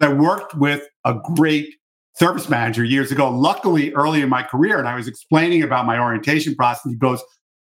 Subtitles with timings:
[0.00, 1.74] I worked with a great
[2.14, 5.98] service manager years ago, luckily early in my career, and I was explaining about my
[5.98, 6.90] orientation process.
[6.90, 7.22] He goes,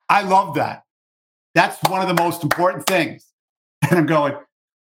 [0.09, 0.83] I love that.
[1.55, 3.25] That's one of the most important things.
[3.89, 4.33] And I'm going,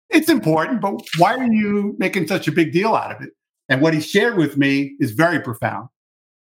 [0.09, 3.31] it's important, but why are you making such a big deal out of it?
[3.69, 5.87] And what he shared with me is very profound.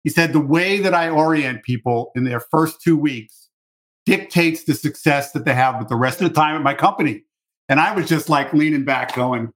[0.02, 3.48] He said, the way that I orient people in their first two weeks
[4.04, 7.22] dictates the success that they have with the rest of the time at my company.
[7.68, 9.52] And I was just like leaning back, going,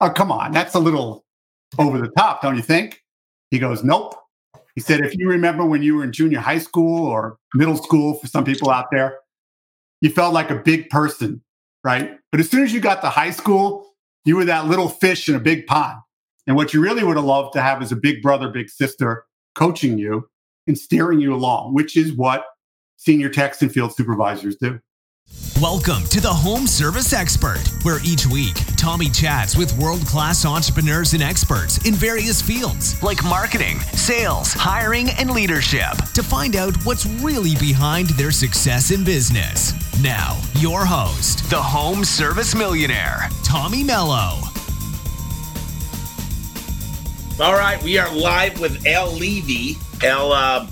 [0.00, 1.24] oh, come on, that's a little
[1.78, 3.02] over the top, don't you think?
[3.50, 4.14] He goes, nope.
[4.74, 8.14] He said, if you remember when you were in junior high school or middle school
[8.14, 9.18] for some people out there,
[10.00, 11.42] you felt like a big person,
[11.84, 12.18] right?
[12.30, 13.86] But as soon as you got to high school,
[14.24, 15.98] you were that little fish in a big pond.
[16.46, 19.24] And what you really would have loved to have is a big brother, big sister
[19.54, 20.28] coaching you
[20.66, 22.44] and steering you along, which is what
[22.96, 24.78] senior techs and field supervisors do.
[25.60, 31.12] Welcome to the Home Service Expert, where each week Tommy chats with world class entrepreneurs
[31.12, 37.04] and experts in various fields like marketing, sales, hiring, and leadership to find out what's
[37.04, 39.74] really behind their success in business.
[40.02, 44.40] Now, your host, the Home Service Millionaire, Tommy Mello.
[47.38, 49.78] All right, we are live with Al Levi.
[50.02, 50.32] L.
[50.32, 50.66] uh,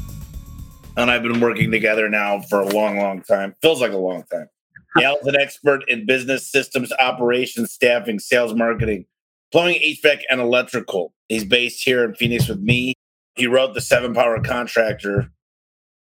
[0.99, 3.55] and I've been working together now for a long, long time.
[3.63, 4.49] Feels like a long time.
[5.03, 9.07] Al's an expert in business systems, operations, staffing, sales, marketing,
[9.53, 11.15] plumbing, HVAC, and electrical.
[11.29, 12.95] He's based here in Phoenix with me.
[13.37, 15.31] He wrote the Seven Power Contractor.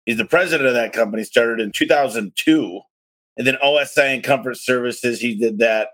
[0.04, 2.80] He's the president of that company, started in 2002.
[3.38, 5.88] And then OSI and Comfort Services, he did that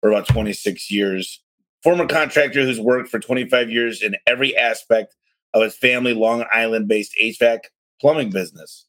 [0.00, 1.42] for about 26 years.
[1.82, 5.14] Former contractor who's worked for 25 years in every aspect
[5.52, 7.58] of his family Long Island based HVAC
[8.02, 8.86] plumbing business.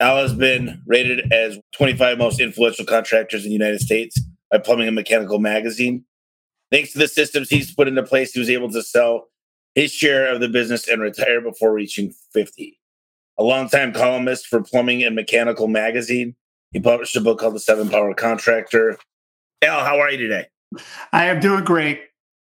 [0.00, 4.20] Al has been rated as 25 most influential contractors in the United States
[4.50, 6.04] by Plumbing and Mechanical Magazine.
[6.70, 9.28] Thanks to the systems he's put into place, he was able to sell
[9.74, 12.78] his share of the business and retire before reaching 50.
[13.38, 16.34] A longtime columnist for Plumbing and Mechanical Magazine,
[16.72, 18.98] he published a book called The Seven Power Contractor.
[19.62, 20.46] Al, how are you today?
[21.12, 22.00] I am doing great.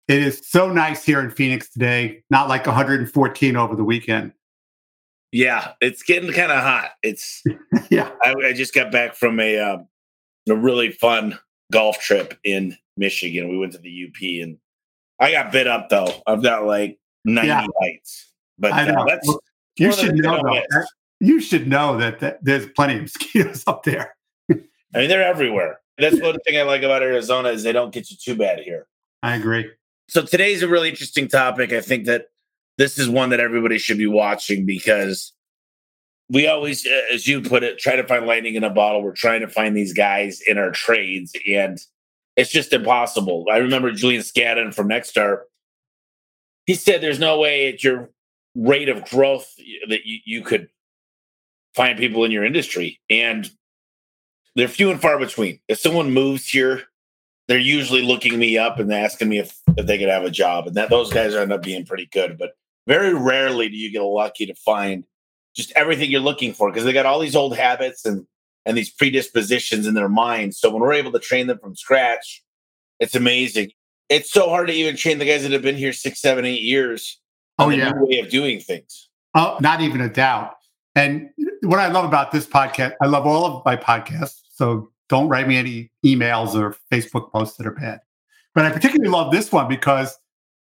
[0.09, 4.33] It is so nice here in Phoenix today, not like 114 over the weekend.
[5.31, 6.91] Yeah, it's getting kind of hot.
[7.03, 7.43] It's
[7.89, 8.11] yeah.
[8.23, 9.77] I, I, just got back from a uh,
[10.49, 11.39] a really fun
[11.71, 13.49] golf trip in Michigan.
[13.49, 14.57] We went to the UP, and
[15.19, 16.13] I got bit up though.
[16.27, 17.65] I've got like ninety yeah.
[17.79, 18.33] bites.
[18.59, 19.01] But I know.
[19.01, 19.39] Uh, that's well,
[19.77, 20.87] you should know that,
[21.21, 24.15] you should know that, that there's plenty of mosquitoes up there.
[24.49, 25.79] I mean, they're everywhere.
[25.97, 28.87] That's one thing I like about Arizona is they don't get you too bad here.
[29.23, 29.69] I agree.
[30.09, 31.71] So today's a really interesting topic.
[31.71, 32.27] I think that
[32.81, 35.33] this is one that everybody should be watching because
[36.29, 39.03] we always, uh, as you put it, try to find lightning in a bottle.
[39.03, 41.77] We're trying to find these guys in our trades, and
[42.35, 43.45] it's just impossible.
[43.51, 45.41] I remember Julian Scadden from Nexstar.
[46.65, 48.09] He said there's no way at your
[48.55, 49.53] rate of growth
[49.89, 50.67] that you, you could
[51.75, 52.99] find people in your industry.
[53.11, 53.47] And
[54.55, 55.59] they're few and far between.
[55.67, 56.83] If someone moves here,
[57.47, 60.65] they're usually looking me up and asking me if, if they could have a job.
[60.65, 62.37] And that those guys end up being pretty good.
[62.37, 62.53] But
[62.87, 65.03] very rarely do you get lucky to find
[65.55, 68.25] just everything you're looking for because they got all these old habits and
[68.65, 70.59] and these predispositions in their minds.
[70.59, 72.43] So when we're able to train them from scratch,
[72.99, 73.71] it's amazing.
[74.07, 76.61] It's so hard to even train the guys that have been here six, seven, eight
[76.61, 77.19] years.
[77.57, 79.09] Oh yeah, way of doing things.
[79.35, 80.53] Oh, not even a doubt.
[80.95, 81.29] And
[81.61, 84.41] what I love about this podcast, I love all of my podcasts.
[84.53, 87.99] So don't write me any emails or Facebook posts that are bad.
[88.53, 90.17] But I particularly love this one because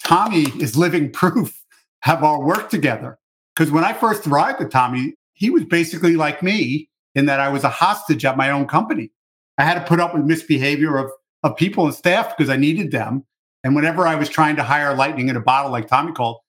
[0.03, 1.58] Tommy is living proof
[2.01, 3.17] have our work together.
[3.55, 7.49] Because when I first arrived at Tommy, he was basically like me in that I
[7.49, 9.11] was a hostage at my own company.
[9.57, 11.11] I had to put up with misbehavior of,
[11.43, 13.25] of people and staff because I needed them.
[13.63, 16.39] And whenever I was trying to hire lightning in a bottle, like Tommy called,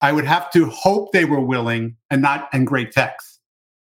[0.00, 3.38] I would have to hope they were willing and not and great techs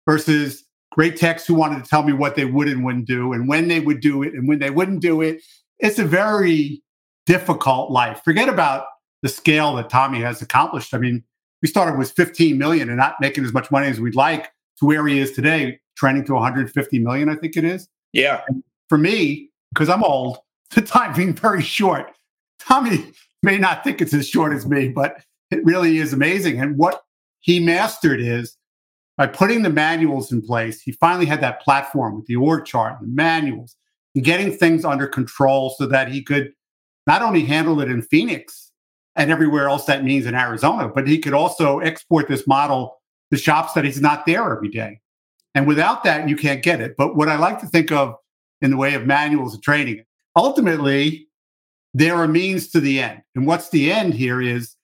[0.06, 3.49] versus great techs who wanted to tell me what they would and wouldn't do and
[3.49, 5.43] when they would do it and when they wouldn't do it.
[5.81, 6.83] It's a very
[7.27, 8.21] difficult life.
[8.25, 8.84] Forget about
[9.24, 10.92] the scale that Tommy has accomplished.
[10.92, 11.24] I mean,
[11.62, 14.84] we started with 15 million and not making as much money as we'd like to
[14.84, 17.88] where he is today, trending to 150 million, I think it is.
[18.12, 18.42] Yeah.
[18.47, 20.38] And for me, because I'm old,
[20.74, 22.12] the time being very short.
[22.60, 23.12] Tommy
[23.42, 25.16] may not think it's as short as me, but
[25.50, 26.60] it really is amazing.
[26.60, 27.03] And what
[27.41, 28.59] he mastered is
[29.16, 33.00] by putting the manuals in place, he finally had that platform with the org chart
[33.00, 33.74] and the manuals
[34.15, 36.53] and getting things under control so that he could
[37.06, 38.72] not only handle it in Phoenix,
[39.16, 40.89] and everywhere else that means in Arizona.
[40.89, 42.97] But he could also export this model
[43.33, 45.01] to shops that he's not there every day.
[45.55, 46.97] And without that, you can't get it.
[46.97, 48.16] But what I like to think of
[48.61, 50.05] in the way of manuals and training,
[50.37, 51.28] ultimately,
[51.93, 53.22] they're a means to the end.
[53.34, 54.75] And what's the end here is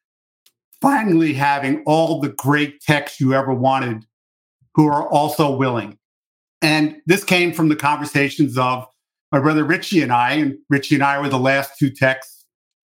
[0.81, 4.05] finally having all the great techs you ever wanted
[4.75, 5.99] who are also willing.
[6.63, 8.87] And this came from the conversations of
[9.33, 10.33] my brother Richie and I.
[10.33, 12.45] And Richie and I were the last two techs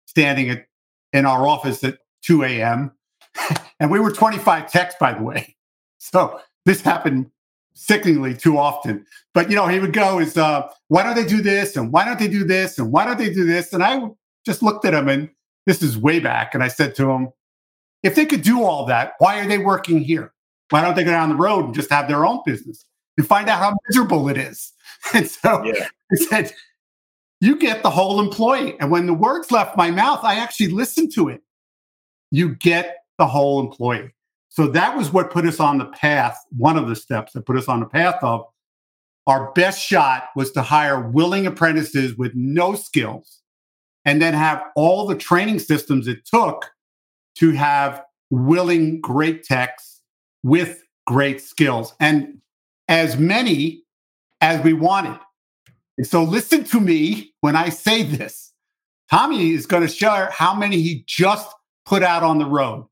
[0.06, 0.66] standing at,
[1.14, 2.92] in our office at 2 a.m.
[3.80, 5.56] and we were 25 techs, by the way.
[5.98, 7.30] So this happened
[7.74, 9.06] sickeningly too often.
[9.34, 12.06] But you know, he would go is uh, why don't they do this and why
[12.06, 13.74] don't they do this and why don't they do this?
[13.74, 14.02] And I
[14.46, 15.30] just looked at him and
[15.66, 17.30] this is way back, and I said to him,
[18.04, 20.34] if they could do all that, why are they working here?
[20.70, 22.84] Why don't they go down the road and just have their own business
[23.18, 24.74] and find out how miserable it is?
[25.16, 25.88] And so yeah.
[26.12, 26.54] I said,
[27.42, 28.80] you get the whole employee.
[28.80, 31.42] And when the words left my mouth, I actually listened to it.
[32.30, 34.14] You get the whole employee.
[34.50, 37.58] So that was what put us on the path, one of the steps that put
[37.58, 38.46] us on the path of
[39.28, 43.42] our best shot was to hire willing apprentices with no skills
[44.06, 46.72] and then have all the training systems it took
[47.36, 50.02] to have willing great techs
[50.44, 52.40] with great skills and
[52.88, 53.84] as many
[54.42, 55.20] as we wanted.
[56.06, 58.54] So listen to me when I say this.
[59.10, 61.50] Tommy is going to share how many he just
[61.86, 62.88] put out on the road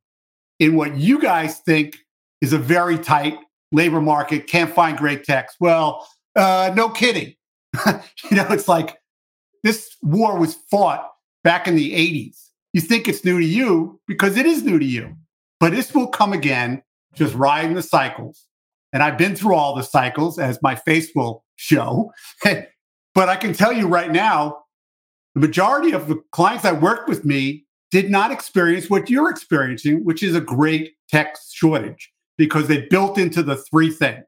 [0.60, 1.98] in what you guys think
[2.42, 3.38] is a very tight
[3.72, 5.56] labor market, can't find great techs.
[5.60, 7.36] Well, uh, no kidding.
[7.86, 8.98] you know, it's like
[9.64, 11.10] this war was fought
[11.44, 12.50] back in the 80s.
[12.74, 15.16] You think it's new to you because it is new to you,
[15.60, 16.84] but this will come again,
[17.16, 18.46] just riding the cycles.
[18.92, 22.12] And I've been through all the cycles, as my face will show.
[23.20, 24.64] but I can tell you right now,
[25.34, 30.06] the majority of the clients that worked with me did not experience what you're experiencing,
[30.06, 34.24] which is a great tech shortage because they built into the three things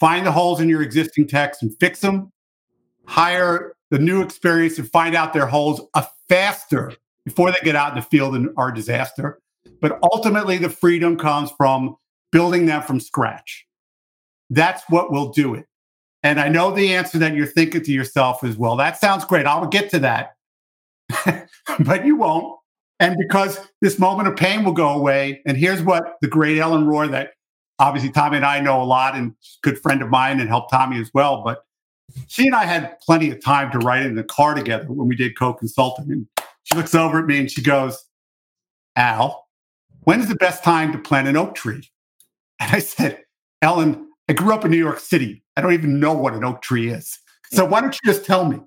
[0.00, 2.32] find the holes in your existing techs and fix them,
[3.06, 5.80] hire the new experience and find out their holes
[6.28, 6.92] faster
[7.24, 9.38] before they get out in the field and are disaster.
[9.80, 11.94] But ultimately, the freedom comes from
[12.32, 13.64] building them from scratch.
[14.50, 15.67] That's what will do it.
[16.28, 19.46] And I know the answer that you're thinking to yourself is, well, that sounds great.
[19.46, 20.36] I'll get to that.
[21.80, 22.58] but you won't
[23.00, 25.40] and because this moment of pain will go away.
[25.46, 27.32] And here's what the great Ellen Rohr, that
[27.78, 31.00] obviously Tommy and I know a lot, and good friend of mine, and helped Tommy
[31.00, 31.42] as well.
[31.42, 31.64] But
[32.26, 35.16] she and I had plenty of time to write in the car together when we
[35.16, 36.10] did co-consulting.
[36.10, 36.26] And
[36.64, 38.04] she looks over at me and she goes,
[38.96, 39.46] "Al,
[40.00, 41.88] when's the best time to plant an oak tree?"
[42.60, 43.24] And I said,
[43.62, 45.42] "Ellen, I grew up in New York City.
[45.56, 47.18] I don't even know what an oak tree is.
[47.50, 48.60] So why don't you just tell me?"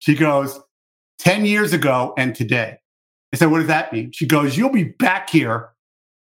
[0.00, 0.60] She goes,
[1.18, 2.78] 10 years ago and today.
[3.32, 4.12] I said, What does that mean?
[4.12, 5.70] She goes, You'll be back here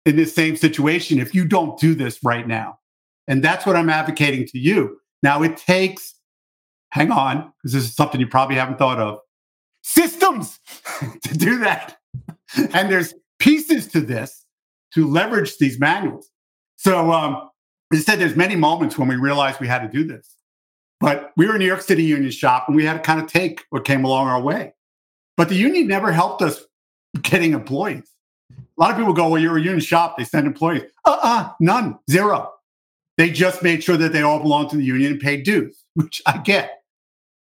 [0.05, 2.79] in this same situation if you don't do this right now.
[3.27, 4.97] And that's what I'm advocating to you.
[5.21, 6.15] Now, it takes,
[6.91, 9.19] hang on, because this is something you probably haven't thought of,
[9.81, 10.59] systems
[11.23, 11.97] to do that.
[12.73, 14.45] and there's pieces to this
[14.93, 16.29] to leverage these manuals.
[16.75, 17.49] So, um,
[17.93, 20.35] as I said, there's many moments when we realized we had to do this.
[20.99, 23.27] But we were in New York City Union shop and we had to kind of
[23.27, 24.73] take what came along our way.
[25.37, 26.63] But the union never helped us
[27.21, 28.09] getting employees.
[28.51, 30.17] A lot of people go, well, you're a union shop.
[30.17, 30.83] They send employees.
[31.05, 32.51] Uh-uh, none, zero.
[33.17, 36.21] They just made sure that they all belonged to the union and paid dues, which
[36.25, 36.81] I get.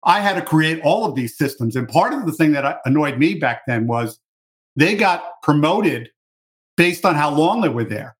[0.03, 1.77] I had to create all of these systems.
[1.77, 4.19] And part of the thing that uh, annoyed me back then was
[4.75, 6.11] they got promoted
[6.76, 8.16] based on how long they were there.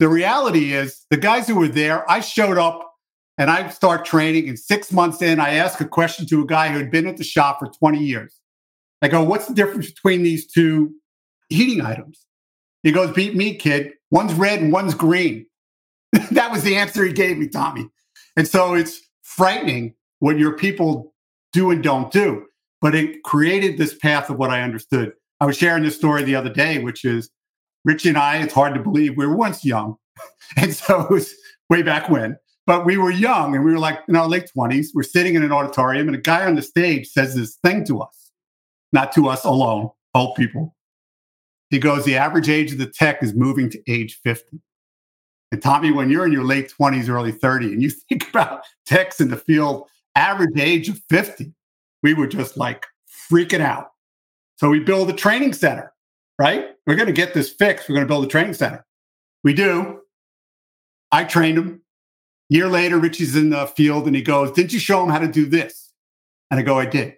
[0.00, 2.90] The reality is, the guys who were there, I showed up
[3.36, 4.48] and I start training.
[4.48, 7.18] And six months in, I ask a question to a guy who had been at
[7.18, 8.40] the shop for 20 years.
[9.02, 10.94] I go, what's the difference between these two
[11.50, 12.24] heating items?
[12.82, 13.92] He goes, beat me, kid.
[14.10, 15.44] One's red and one's green.
[16.30, 17.86] that was the answer he gave me, Tommy.
[18.38, 21.14] And so it's frightening what your people
[21.52, 22.46] do and don't do.
[22.80, 25.12] But it created this path of what I understood.
[25.40, 27.30] I was sharing this story the other day, which is
[27.84, 29.96] Richie and I, it's hard to believe we were once young.
[30.56, 31.34] and so it was
[31.68, 32.36] way back when.
[32.66, 34.88] But we were young and we were like in our late 20s.
[34.94, 38.00] We're sitting in an auditorium and a guy on the stage says this thing to
[38.00, 38.20] us
[38.92, 40.74] not to us alone, old people.
[41.70, 44.60] He goes, the average age of the tech is moving to age 50.
[45.52, 49.20] And Tommy, when you're in your late 20s, early 30, and you think about techs
[49.20, 51.52] in the field, average age of 50,
[52.02, 52.86] we were just like
[53.30, 53.90] freaking out.
[54.56, 55.92] So we build a training center,
[56.40, 56.70] right?
[56.86, 57.86] We're going to get this fixed.
[57.86, 58.84] We're going to build a training center.
[59.44, 60.00] We do.
[61.12, 61.82] I trained him.
[62.48, 65.28] Year later, Richie's in the field and he goes, Didn't you show him how to
[65.28, 65.92] do this?
[66.50, 67.14] And I go, I did.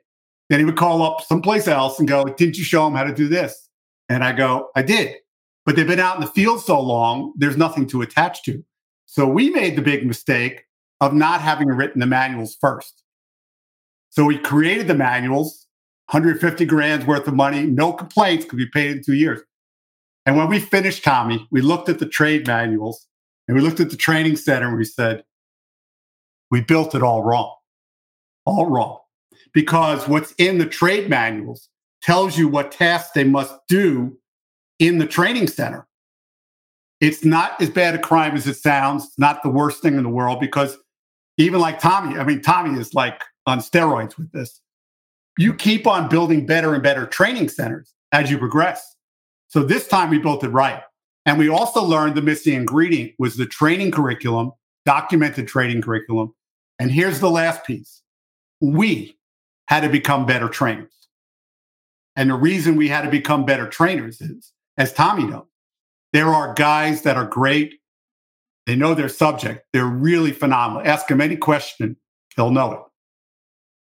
[0.50, 3.14] Then he would call up someplace else and go, Didn't you show him how to
[3.14, 3.70] do this?
[4.08, 5.16] And I go, I did.
[5.64, 8.62] But they've been out in the field so long, there's nothing to attach to.
[9.06, 10.64] So we made the big mistake
[11.00, 13.04] of not having written the manuals first.
[14.10, 15.66] So we created the manuals,
[16.12, 19.40] 150 grand's worth of money, no complaints could be paid in two years.
[20.26, 23.06] And when we finished Tommy, we looked at the trade manuals
[23.48, 25.24] and we looked at the training center and we said,
[26.50, 27.54] we built it all wrong.
[28.44, 28.98] All wrong.
[29.54, 31.70] Because what's in the trade manuals
[32.02, 34.18] tells you what tasks they must do
[34.78, 35.86] in the training center.
[37.00, 40.02] It's not as bad a crime as it sounds, it's not the worst thing in
[40.02, 40.76] the world because
[41.38, 44.60] even like Tommy, I mean, Tommy is like on steroids with this.
[45.38, 48.96] You keep on building better and better training centers as you progress.
[49.48, 50.82] So this time we built it right.
[51.24, 54.52] And we also learned the missing ingredient was the training curriculum,
[54.84, 56.34] documented training curriculum.
[56.78, 58.02] And here's the last piece.
[58.60, 59.18] We
[59.68, 60.92] had to become better trainers.
[62.16, 65.46] And the reason we had to become better trainers is, as Tommy knows,
[66.12, 67.74] there are guys that are great.
[68.66, 69.64] They know their subject.
[69.72, 70.86] They're really phenomenal.
[70.86, 71.96] Ask them any question,
[72.36, 72.80] they'll know it.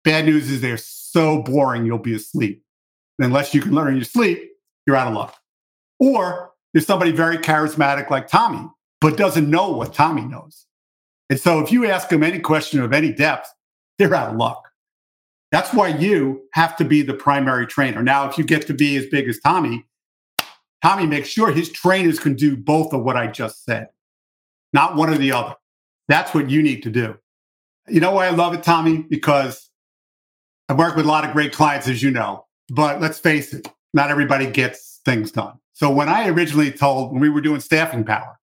[0.04, 0.78] Bad news is they're
[1.12, 2.62] so boring, you'll be asleep.
[3.18, 4.50] unless you can learn in your sleep,
[4.86, 5.36] you're out of luck.
[6.00, 8.66] Or there's somebody very charismatic like Tommy,
[9.00, 10.66] but doesn't know what Tommy knows.
[11.30, 13.48] And so if you ask them any question of any depth,
[13.98, 14.68] they're out of luck.
[15.52, 18.02] That's why you have to be the primary trainer.
[18.02, 19.86] Now, if you get to be as big as Tommy,
[20.82, 23.88] Tommy makes sure his trainers can do both of what I just said,
[24.72, 25.54] not one or the other.
[26.08, 27.16] That's what you need to do.
[27.86, 29.02] You know why I love it, Tommy?
[29.08, 29.70] Because
[30.72, 33.68] I work with a lot of great clients, as you know, but let's face it,
[33.92, 35.58] not everybody gets things done.
[35.74, 38.40] So when I originally told, when we were doing staffing power,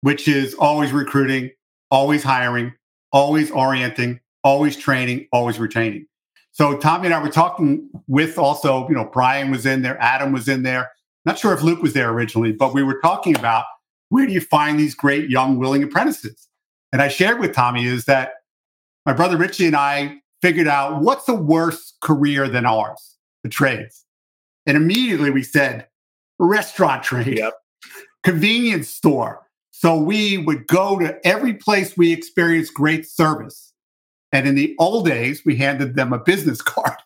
[0.00, 1.52] which is always recruiting,
[1.88, 2.72] always hiring,
[3.12, 6.08] always orienting, always training, always retaining.
[6.50, 10.32] So Tommy and I were talking with also, you know, Brian was in there, Adam
[10.32, 10.90] was in there.
[11.26, 13.66] Not sure if Luke was there originally, but we were talking about
[14.08, 16.48] where do you find these great young willing apprentices?
[16.90, 18.32] And I shared with Tommy is that
[19.06, 24.04] my brother Richie and I figured out what's a worse career than ours, the trades.
[24.66, 25.86] And immediately we said
[26.38, 27.54] restaurant trade, yep.
[28.22, 29.46] convenience store.
[29.70, 33.72] So we would go to every place we experienced great service.
[34.32, 36.96] And in the old days, we handed them a business card.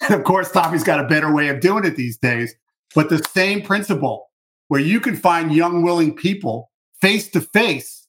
[0.00, 2.54] And of course, Tommy's got a better way of doing it these days.
[2.94, 4.30] But the same principle
[4.68, 6.70] where you can find young, willing people
[7.00, 8.06] face to face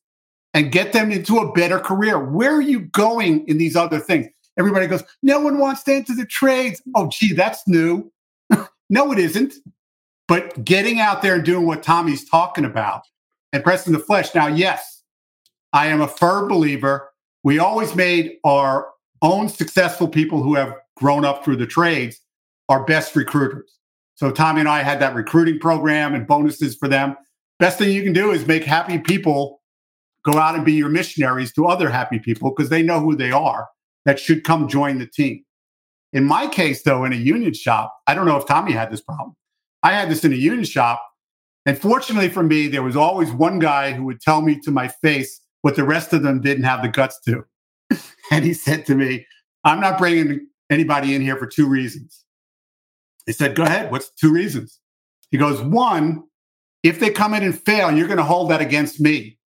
[0.53, 2.17] and get them into a better career.
[2.17, 4.27] Where are you going in these other things?
[4.57, 6.81] Everybody goes, no one wants to enter the trades.
[6.95, 8.11] Oh, gee, that's new.
[8.89, 9.53] no, it isn't.
[10.27, 13.01] But getting out there and doing what Tommy's talking about
[13.53, 14.33] and pressing the flesh.
[14.33, 15.03] Now, yes,
[15.73, 17.09] I am a firm believer.
[17.43, 18.87] We always made our
[19.21, 22.21] own successful people who have grown up through the trades
[22.69, 23.77] our best recruiters.
[24.15, 27.15] So Tommy and I had that recruiting program and bonuses for them.
[27.59, 29.61] Best thing you can do is make happy people
[30.23, 33.31] go out and be your missionaries to other happy people because they know who they
[33.31, 33.67] are
[34.05, 35.43] that should come join the team.
[36.13, 39.01] In my case, though, in a union shop, I don't know if Tommy had this
[39.01, 39.35] problem.
[39.83, 41.03] I had this in a union shop.
[41.65, 44.87] And fortunately for me, there was always one guy who would tell me to my
[44.87, 47.43] face what the rest of them didn't have the guts to.
[48.31, 49.25] and he said to me,
[49.63, 52.23] I'm not bringing anybody in here for two reasons.
[53.25, 53.91] He said, Go ahead.
[53.91, 54.79] What's two reasons?
[55.31, 56.23] He goes, One,
[56.83, 59.39] if they come in and fail, you're going to hold that against me.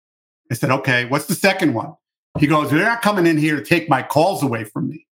[0.52, 1.06] I said, Okay.
[1.06, 1.94] What's the second one?
[2.38, 5.08] He goes, They're not coming in here to take my calls away from me.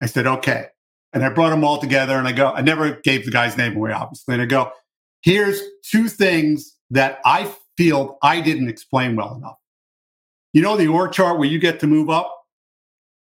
[0.00, 0.66] I said, Okay.
[1.12, 3.76] And I brought them all together and I go, I never gave the guy's name
[3.76, 4.34] away, obviously.
[4.34, 4.72] And I go,
[5.22, 9.58] Here's two things that I feel I didn't explain well enough.
[10.52, 12.38] You know, the org chart where you get to move up?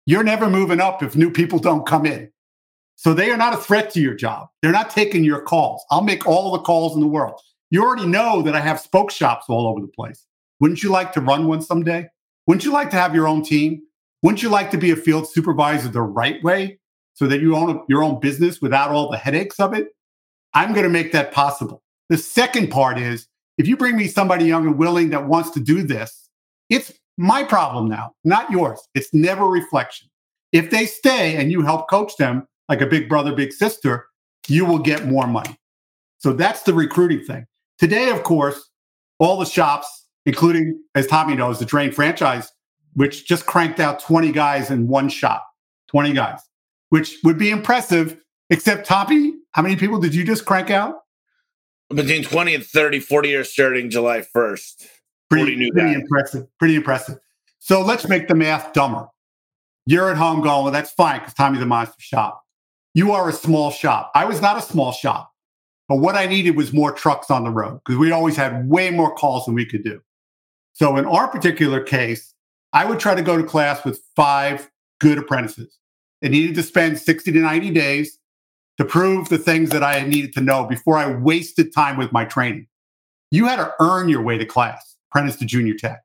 [0.06, 2.30] You're never moving up if new people don't come in.
[2.96, 4.48] So they are not a threat to your job.
[4.60, 5.84] They're not taking your calls.
[5.90, 7.40] I'll make all the calls in the world.
[7.70, 10.26] You already know that I have spoke shops all over the place.
[10.60, 12.08] Wouldn't you like to run one someday?
[12.46, 13.82] Wouldn't you like to have your own team?
[14.22, 16.78] Wouldn't you like to be a field supervisor the right way
[17.14, 19.88] so that you own your own business without all the headaches of it?
[20.54, 21.82] I'm going to make that possible.
[22.08, 23.26] The second part is
[23.58, 26.28] if you bring me somebody young and willing that wants to do this,
[26.68, 28.80] it's my problem now, not yours.
[28.94, 30.08] It's never reflection.
[30.52, 34.06] If they stay and you help coach them, like a big brother, big sister,
[34.48, 35.56] you will get more money.
[36.18, 37.46] So that's the recruiting thing.
[37.78, 38.70] Today, of course,
[39.18, 42.52] all the shops, including, as Tommy knows, the Drain franchise,
[42.94, 45.46] which just cranked out 20 guys in one shop,
[45.88, 46.40] 20 guys,
[46.90, 48.18] which would be impressive.
[48.50, 50.96] Except, Tommy, how many people did you just crank out?
[51.88, 54.86] Between 20 and 30, 40 years starting July 1st.
[55.30, 56.46] Pretty, pretty impressive.
[56.58, 57.18] Pretty impressive.
[57.58, 59.08] So let's make the math dumber.
[59.86, 62.42] You're at home going, well, that's fine because Tommy's a monster shop.
[62.94, 64.12] You are a small shop.
[64.14, 65.32] I was not a small shop,
[65.88, 68.90] but what I needed was more trucks on the road because we always had way
[68.90, 70.00] more calls than we could do.
[70.72, 72.34] So in our particular case,
[72.72, 75.78] I would try to go to class with five good apprentices.
[76.20, 78.18] They needed to spend 60 to 90 days
[78.78, 82.24] to prove the things that I needed to know before I wasted time with my
[82.24, 82.66] training.
[83.30, 86.02] You had to earn your way to class, apprentice to junior tech.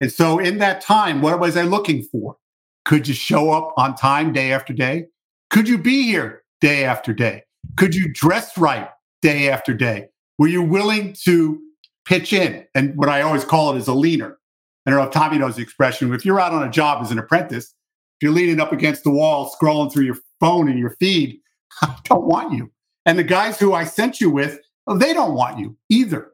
[0.00, 2.36] And so in that time, what was I looking for?
[2.84, 5.06] Could you show up on time day after day?
[5.50, 7.44] Could you be here day after day?
[7.76, 8.88] Could you dress right
[9.20, 10.08] day after day?
[10.38, 11.60] Were you willing to
[12.04, 12.64] pitch in?
[12.74, 14.38] And what I always call it is a leaner.
[14.86, 16.12] I don't know if Tommy knows the expression.
[16.12, 19.10] If you're out on a job as an apprentice, if you're leaning up against the
[19.10, 21.40] wall, scrolling through your phone and your feed,
[21.82, 22.70] I don't want you.
[23.06, 26.32] And the guys who I sent you with, oh, they don't want you either.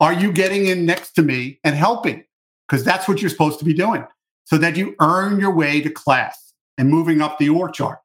[0.00, 2.24] Are you getting in next to me and helping?
[2.66, 4.04] Because that's what you're supposed to be doing
[4.44, 7.98] so that you earn your way to class and moving up the org chart.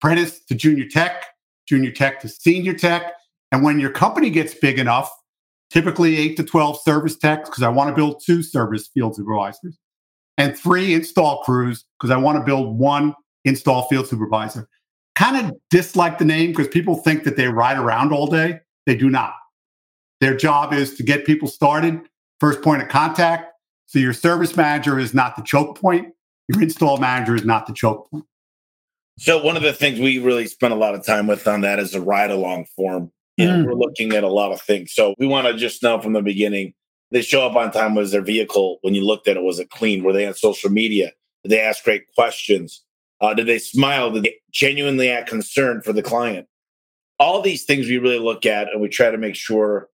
[0.00, 1.24] Apprentice to junior tech,
[1.66, 3.12] junior tech to senior tech.
[3.50, 5.10] And when your company gets big enough,
[5.72, 9.78] typically eight to 12 service techs, because I want to build two service field supervisors,
[10.36, 13.14] and three install crews, because I want to build one
[13.44, 14.68] install field supervisor.
[15.14, 18.60] Kind of dislike the name because people think that they ride around all day.
[18.86, 19.34] They do not.
[20.20, 22.00] Their job is to get people started,
[22.38, 23.52] first point of contact.
[23.86, 26.08] So your service manager is not the choke point.
[26.48, 28.24] Your install manager is not the choke point.
[29.18, 31.78] So one of the things we really spent a lot of time with on that
[31.78, 33.12] is the ride along form.
[33.46, 33.66] Know, mm.
[33.66, 34.92] we're looking at a lot of things.
[34.92, 36.74] So we want to just know from the beginning,
[37.10, 37.94] they show up on time.
[37.94, 40.02] Was their vehicle when you looked at it was it clean?
[40.02, 41.12] Were they on social media?
[41.42, 42.82] Did they ask great questions?
[43.20, 44.10] Uh, did they smile?
[44.10, 46.48] Did they genuinely act concerned for the client?
[47.18, 49.88] All these things we really look at and we try to make sure.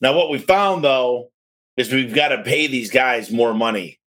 [0.00, 1.30] Now, what we found though
[1.76, 3.98] is we've got to pay these guys more money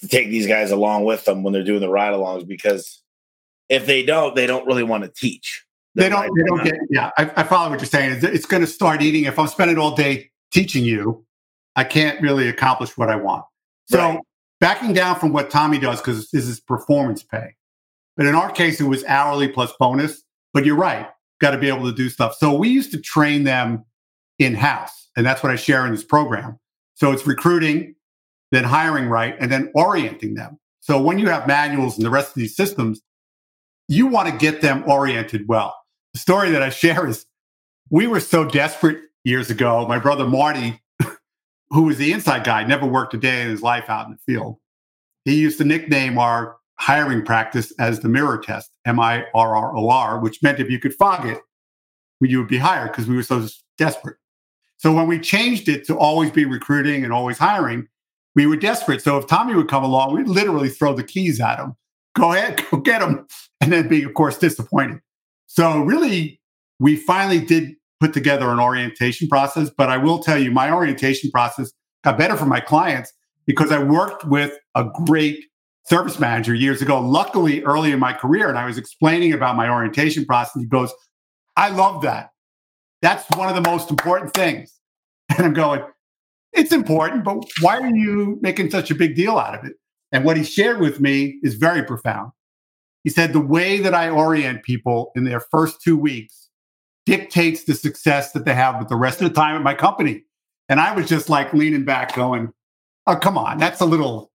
[0.00, 3.02] to take these guys along with them when they're doing the ride alongs because
[3.68, 5.63] if they don't, they don't really want to teach.
[5.94, 6.28] They don't.
[6.36, 6.74] They don't get.
[6.90, 8.18] Yeah, I, I follow what you're saying.
[8.22, 9.24] It's going to start eating.
[9.24, 11.24] If I'm spending all day teaching you,
[11.76, 13.44] I can't really accomplish what I want.
[13.86, 14.20] So right.
[14.60, 17.54] backing down from what Tommy does because this is performance pay.
[18.16, 20.22] But in our case, it was hourly plus bonus.
[20.52, 21.08] But you're right,
[21.40, 22.36] got to be able to do stuff.
[22.36, 23.84] So we used to train them
[24.38, 26.58] in house, and that's what I share in this program.
[26.94, 27.94] So it's recruiting,
[28.52, 30.58] then hiring right, and then orienting them.
[30.80, 33.00] So when you have manuals and the rest of these systems,
[33.88, 35.74] you want to get them oriented well.
[36.14, 37.26] The story that I share is
[37.90, 39.86] we were so desperate years ago.
[39.86, 40.80] My brother Marty,
[41.70, 44.32] who was the inside guy, never worked a day in his life out in the
[44.32, 44.56] field.
[45.24, 49.76] He used to nickname our hiring practice as the mirror test, M I R R
[49.76, 51.38] O R, which meant if you could fog it,
[52.20, 53.46] you would be hired because we were so
[53.76, 54.16] desperate.
[54.76, 57.88] So when we changed it to always be recruiting and always hiring,
[58.34, 59.02] we were desperate.
[59.02, 61.74] So if Tommy would come along, we'd literally throw the keys at him.
[62.14, 63.26] Go ahead, go get him.
[63.60, 65.00] And then be, of course, disappointed.
[65.46, 66.40] So really,
[66.80, 69.70] we finally did put together an orientation process.
[69.70, 73.12] But I will tell you, my orientation process got better for my clients
[73.46, 75.44] because I worked with a great
[75.86, 78.48] service manager years ago, luckily early in my career.
[78.48, 80.62] And I was explaining about my orientation process.
[80.62, 80.92] He goes,
[81.56, 82.30] I love that.
[83.02, 84.72] That's one of the most important things.
[85.36, 85.82] And I'm going,
[86.52, 89.72] it's important, but why are you making such a big deal out of it?
[90.12, 92.30] And what he shared with me is very profound.
[93.04, 96.48] He said, the way that I orient people in their first two weeks
[97.06, 100.24] dictates the success that they have with the rest of the time at my company.
[100.70, 102.50] And I was just like leaning back, going,
[103.06, 104.32] oh, come on, that's a little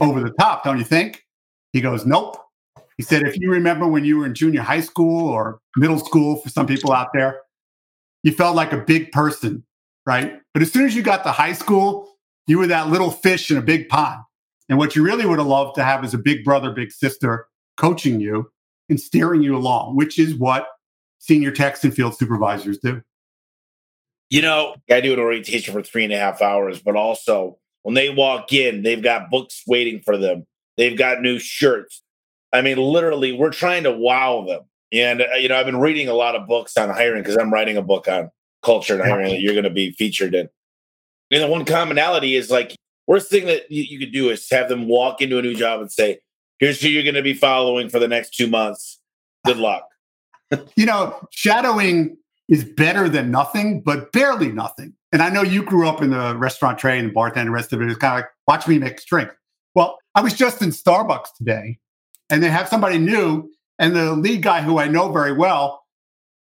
[0.00, 1.24] over the top, don't you think?
[1.72, 2.36] He goes, Nope.
[2.96, 6.36] He said, If you remember when you were in junior high school or middle school,
[6.36, 7.40] for some people out there,
[8.22, 9.64] you felt like a big person,
[10.04, 10.38] right?
[10.52, 12.08] But as soon as you got to high school,
[12.46, 14.20] you were that little fish in a big pond.
[14.68, 17.46] And what you really would have loved to have is a big brother, big sister
[17.80, 18.50] coaching you
[18.90, 20.66] and steering you along, which is what
[21.18, 23.00] senior techs and field supervisors do.
[24.28, 27.94] You know, I do an orientation for three and a half hours, but also when
[27.94, 30.46] they walk in, they've got books waiting for them.
[30.76, 32.02] They've got new shirts.
[32.52, 34.62] I mean, literally, we're trying to wow them.
[34.92, 37.52] And, uh, you know, I've been reading a lot of books on hiring because I'm
[37.52, 38.30] writing a book on
[38.62, 40.48] culture and hiring that you're going to be featured in.
[41.30, 42.74] And the one commonality is like,
[43.06, 45.80] worst thing that you, you could do is have them walk into a new job
[45.80, 46.18] and say,
[46.60, 49.00] here's who you're going to be following for the next two months.
[49.44, 49.88] Good luck.
[50.76, 52.16] you know, shadowing
[52.48, 54.94] is better than nothing, but barely nothing.
[55.12, 57.72] And I know you grew up in the restaurant trade and the bartender, the rest
[57.72, 59.30] of it is kind of like, watch me make drink.
[59.74, 61.78] Well, I was just in Starbucks today
[62.28, 65.84] and they have somebody new and the lead guy who I know very well,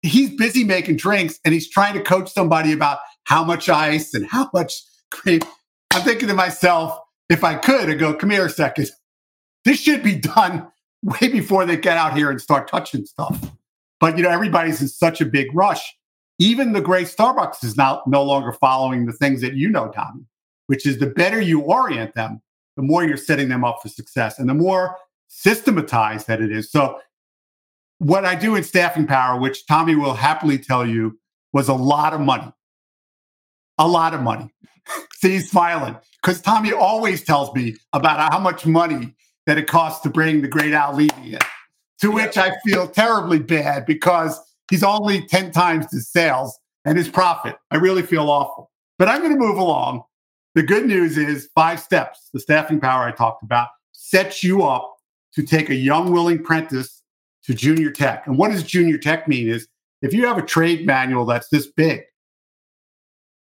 [0.02, 4.26] he's busy making drinks and he's trying to coach somebody about how much ice and
[4.26, 4.74] how much
[5.12, 5.42] cream.
[5.94, 7.00] I'm thinking to myself,
[7.30, 8.90] if I could, I'd go, come here a second.
[9.66, 10.68] This should be done
[11.04, 13.40] way before they get out here and start touching stuff.
[14.00, 15.94] But you know, everybody's in such a big rush
[16.40, 20.26] even the great Starbucks is now no longer following the things that you know, Tommy,
[20.68, 22.42] which is the better you orient them,
[22.76, 24.98] the more you're setting them up for success and the more
[25.28, 26.72] systematized that it is.
[26.72, 27.00] So
[28.00, 31.18] what I do in staffing power, which Tommy will happily tell you,
[31.54, 32.52] was a lot of money.
[33.78, 34.52] A lot of money.
[35.14, 40.02] See, he's smiling because Tommy always tells me about how much money that it costs
[40.02, 41.40] to bring the great Al Levi in.
[42.02, 47.08] To which I feel terribly bad because he's only 10 times his sales and his
[47.08, 47.56] profit.
[47.72, 48.72] I really feel awful.
[49.00, 50.04] But I'm going to move along.
[50.56, 54.96] The good news is five steps, the staffing power I talked about, sets you up
[55.34, 57.02] to take a young, willing apprentice
[57.46, 58.28] to junior tech.
[58.28, 59.68] And what does junior tech mean is
[60.02, 62.04] if you have a trade manual that's this big,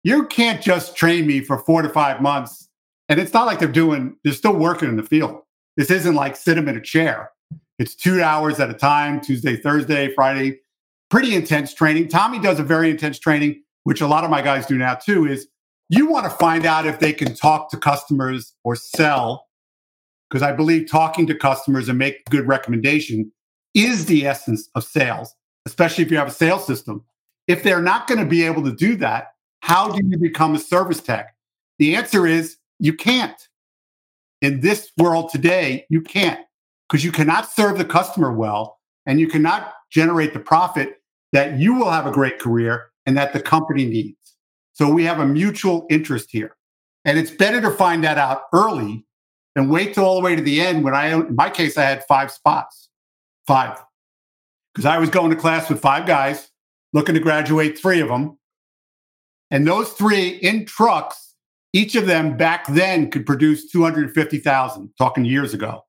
[0.03, 2.69] you can't just train me for four to five months.
[3.09, 5.41] And it's not like they're doing, they're still working in the field.
[5.77, 7.31] This isn't like sit them in a chair.
[7.79, 10.59] It's two hours at a time, Tuesday, Thursday, Friday.
[11.09, 12.09] Pretty intense training.
[12.09, 15.27] Tommy does a very intense training, which a lot of my guys do now too,
[15.27, 15.47] is
[15.89, 19.45] you want to find out if they can talk to customers or sell.
[20.29, 23.31] Because I believe talking to customers and make good recommendation
[23.73, 25.33] is the essence of sales,
[25.65, 27.05] especially if you have a sales system.
[27.47, 30.59] If they're not going to be able to do that, how do you become a
[30.59, 31.35] service tech?
[31.79, 33.47] The answer is you can't.
[34.41, 36.39] In this world today, you can't
[36.87, 41.01] because you cannot serve the customer well and you cannot generate the profit
[41.33, 44.35] that you will have a great career and that the company needs.
[44.73, 46.55] So we have a mutual interest here.
[47.03, 49.05] And it's better to find that out early
[49.55, 51.83] than wait till all the way to the end when I, in my case, I
[51.83, 52.89] had five spots.
[53.47, 53.81] Five.
[54.73, 56.49] Because I was going to class with five guys,
[56.93, 58.37] looking to graduate three of them.
[59.49, 61.26] And those three in trucks,
[61.73, 65.83] each of them back then could produce 250,000, talking years ago.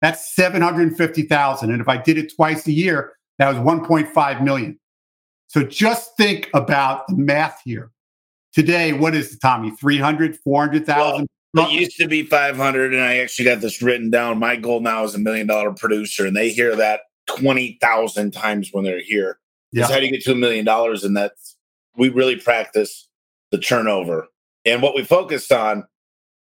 [0.00, 1.70] That's 750,000.
[1.70, 4.78] And if I did it twice a year, that was 1.5 million.
[5.48, 7.90] So just think about the math here.
[8.52, 9.70] Today, what is it, Tommy?
[9.72, 11.26] 300, 400,000?
[11.56, 14.38] It used to be 500, and I actually got this written down.
[14.38, 18.84] My goal now is a million dollar producer, and they hear that 20,000 times when
[18.84, 19.38] they're here.
[19.72, 19.86] Yeah.
[19.86, 21.04] how do you get to a million dollars?
[21.04, 21.56] And that's,
[21.96, 23.08] we really practice
[23.50, 24.26] the turnover.
[24.64, 25.84] And what we focused on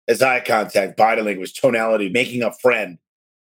[0.08, 2.98] is eye contact, body language, tonality, making a friend.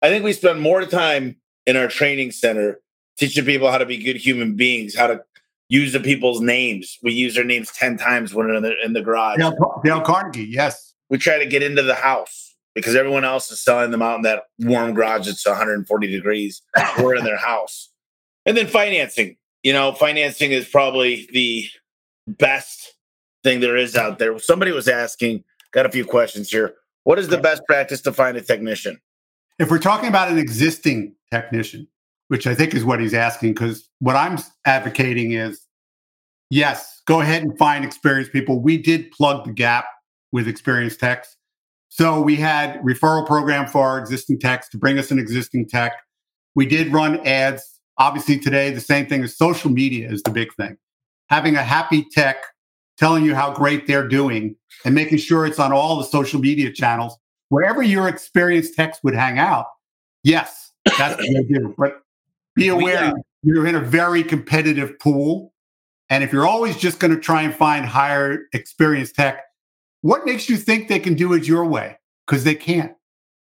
[0.02, 2.80] I think we spend more time in our training center
[3.18, 5.22] teaching people how to be good human beings, how to
[5.68, 6.98] use the people's names.
[7.02, 9.38] We use their names 10 times when they're in the, in the garage.
[9.38, 13.62] Dale, Dale Carnegie, yes we try to get into the house because everyone else is
[13.62, 16.62] selling them out in that warm garage It's 140 degrees.
[16.98, 17.90] We're in their house.
[18.46, 19.36] And then financing.
[19.62, 21.68] You know, financing is probably the
[22.26, 22.93] best
[23.44, 24.36] thing there is out there.
[24.38, 26.74] Somebody was asking, got a few questions here.
[27.04, 29.00] What is the best practice to find a technician?
[29.58, 31.86] If we're talking about an existing technician,
[32.28, 35.60] which I think is what he's asking, because what I'm advocating is
[36.50, 38.60] yes, go ahead and find experienced people.
[38.60, 39.84] We did plug the gap
[40.32, 41.36] with experienced techs.
[41.88, 45.92] So we had referral program for our existing techs to bring us an existing tech.
[46.56, 47.62] We did run ads.
[47.98, 50.76] Obviously today, the same thing as social media is the big thing.
[51.28, 52.38] Having a happy tech
[52.98, 56.72] telling you how great they're doing and making sure it's on all the social media
[56.72, 57.16] channels,
[57.48, 59.66] wherever your experienced techs would hang out.
[60.22, 61.74] Yes, that's what they do.
[61.78, 62.02] But
[62.54, 65.52] be aware uh, you're in a very competitive pool.
[66.08, 69.42] And if you're always just going to try and find higher experienced tech,
[70.02, 71.98] what makes you think they can do it your way?
[72.26, 72.94] Because they can't.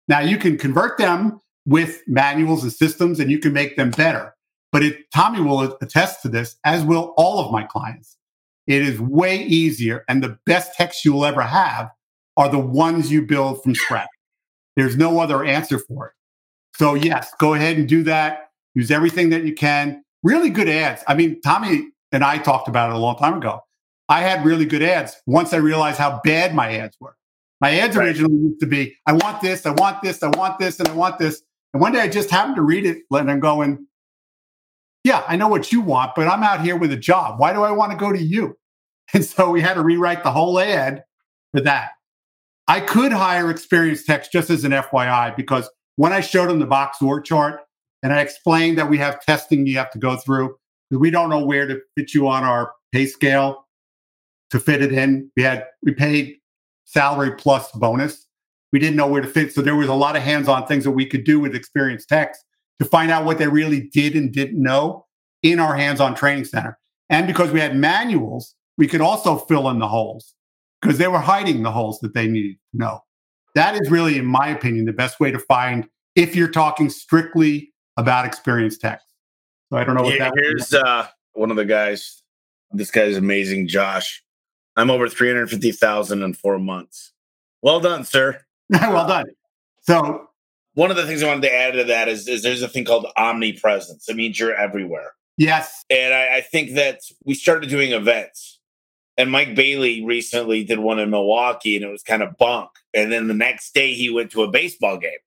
[0.07, 4.33] Now you can convert them with manuals and systems and you can make them better.
[4.71, 8.16] But it, Tommy will attest to this, as will all of my clients.
[8.67, 11.89] It is way easier, and the best texts you'll ever have
[12.35, 14.09] are the ones you build from scratch.
[14.75, 16.13] There's no other answer for it.
[16.77, 18.51] So, yes, go ahead and do that.
[18.75, 20.03] Use everything that you can.
[20.21, 21.03] Really good ads.
[21.07, 23.61] I mean, Tommy and I talked about it a long time ago.
[24.09, 27.15] I had really good ads once I realized how bad my ads were.
[27.59, 28.07] My ads right.
[28.07, 30.93] originally used to be, I want this, I want this, I want this, and I
[30.93, 31.41] want this.
[31.73, 33.87] And one day I just happened to read it and I'm going,
[35.03, 37.39] yeah, I know what you want, but I'm out here with a job.
[37.39, 38.57] Why do I want to go to you?
[39.13, 41.01] And so we had to rewrite the whole ad
[41.53, 41.91] for that.
[42.67, 46.65] I could hire experienced techs just as an FYI, because when I showed them the
[46.65, 47.61] box org chart
[48.03, 50.57] and I explained that we have testing you have to go through,
[50.91, 53.65] we don't know where to fit you on our pay scale
[54.49, 55.31] to fit it in.
[55.37, 56.35] We had we paid
[56.83, 58.27] salary plus bonus.
[58.73, 60.91] We didn't know where to fit, so there was a lot of hands-on things that
[60.91, 62.43] we could do with experienced techs
[62.79, 65.05] to find out what they really did and didn't know
[65.43, 66.77] in our hands-on training center.
[67.09, 70.35] And because we had manuals, we could also fill in the holes
[70.81, 72.99] because they were hiding the holes that they needed to know.
[73.55, 77.73] That is really, in my opinion, the best way to find if you're talking strictly
[77.97, 79.03] about experience techs.
[79.71, 82.21] So I don't know what yeah, that here's uh, one of the guys.
[82.71, 84.23] This guy's amazing, Josh.
[84.75, 87.13] I'm over 350,000 in four months.
[87.61, 88.39] Well done, sir.
[88.69, 89.25] well done.
[89.81, 90.26] So
[90.77, 92.85] one of the things I wanted to add to that is, is there's a thing
[92.85, 94.07] called omnipresence.
[94.07, 95.13] It means you're everywhere.
[95.35, 95.83] Yes.
[95.89, 98.59] And I, I think that we started doing events.
[99.17, 102.69] And Mike Bailey recently did one in Milwaukee and it was kind of bunk.
[102.93, 105.17] And then the next day he went to a baseball game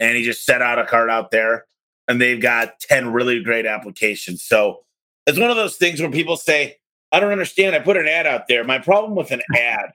[0.00, 1.66] and he just set out a card out there
[2.08, 4.42] and they've got 10 really great applications.
[4.44, 4.86] So
[5.26, 6.78] it's one of those things where people say,
[7.12, 7.76] I don't understand.
[7.76, 8.64] I put an ad out there.
[8.64, 9.90] My problem with an ad,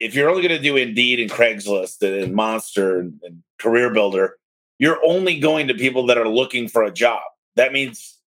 [0.00, 4.38] if you're only going to do Indeed and Craigslist and Monster and, and Career Builder,
[4.78, 7.20] you're only going to people that are looking for a job.
[7.56, 8.18] That means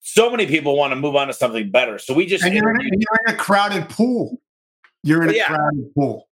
[0.00, 1.98] so many people want to move on to something better.
[1.98, 4.40] So we just and you're, in, and you're in a crowded pool.
[5.02, 5.48] You're in a yeah.
[5.48, 6.28] crowded pool.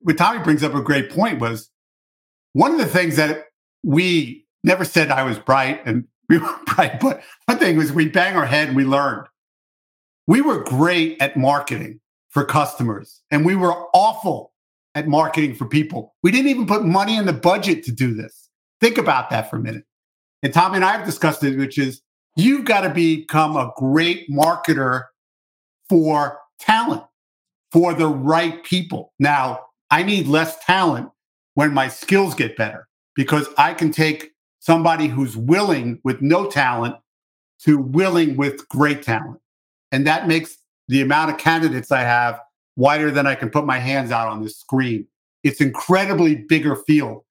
[0.00, 1.70] What Tommy brings up a great point was
[2.52, 3.46] one of the things that
[3.82, 8.08] we never said I was bright and we were bright, but one thing was we
[8.08, 9.28] bang our head and we learned.
[10.26, 12.00] We were great at marketing
[12.36, 14.52] for customers and we were awful
[14.94, 16.14] at marketing for people.
[16.22, 18.50] We didn't even put money in the budget to do this.
[18.78, 19.84] Think about that for a minute.
[20.42, 22.02] And Tommy and I have discussed it, which is
[22.36, 25.04] you've got to become a great marketer
[25.88, 27.04] for talent,
[27.72, 29.14] for the right people.
[29.18, 31.08] Now, I need less talent
[31.54, 36.96] when my skills get better because I can take somebody who's willing with no talent
[37.60, 39.40] to willing with great talent.
[39.90, 42.40] And that makes the amount of candidates I have
[42.76, 45.06] wider than I can put my hands out on this screen.
[45.42, 47.22] It's incredibly bigger field.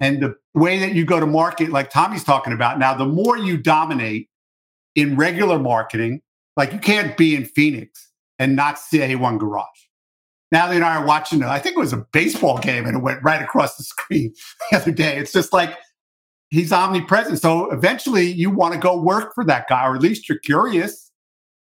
[0.00, 3.36] And the way that you go to market, like Tommy's talking about now, the more
[3.36, 4.28] you dominate
[4.94, 6.22] in regular marketing,
[6.56, 9.66] like you can't be in Phoenix and not see A1 Garage.
[10.50, 13.22] Now and I are watching, I think it was a baseball game and it went
[13.22, 14.32] right across the screen
[14.70, 15.18] the other day.
[15.18, 15.76] It's just like
[16.50, 17.40] he's omnipresent.
[17.40, 21.07] So eventually you want to go work for that guy, or at least you're curious.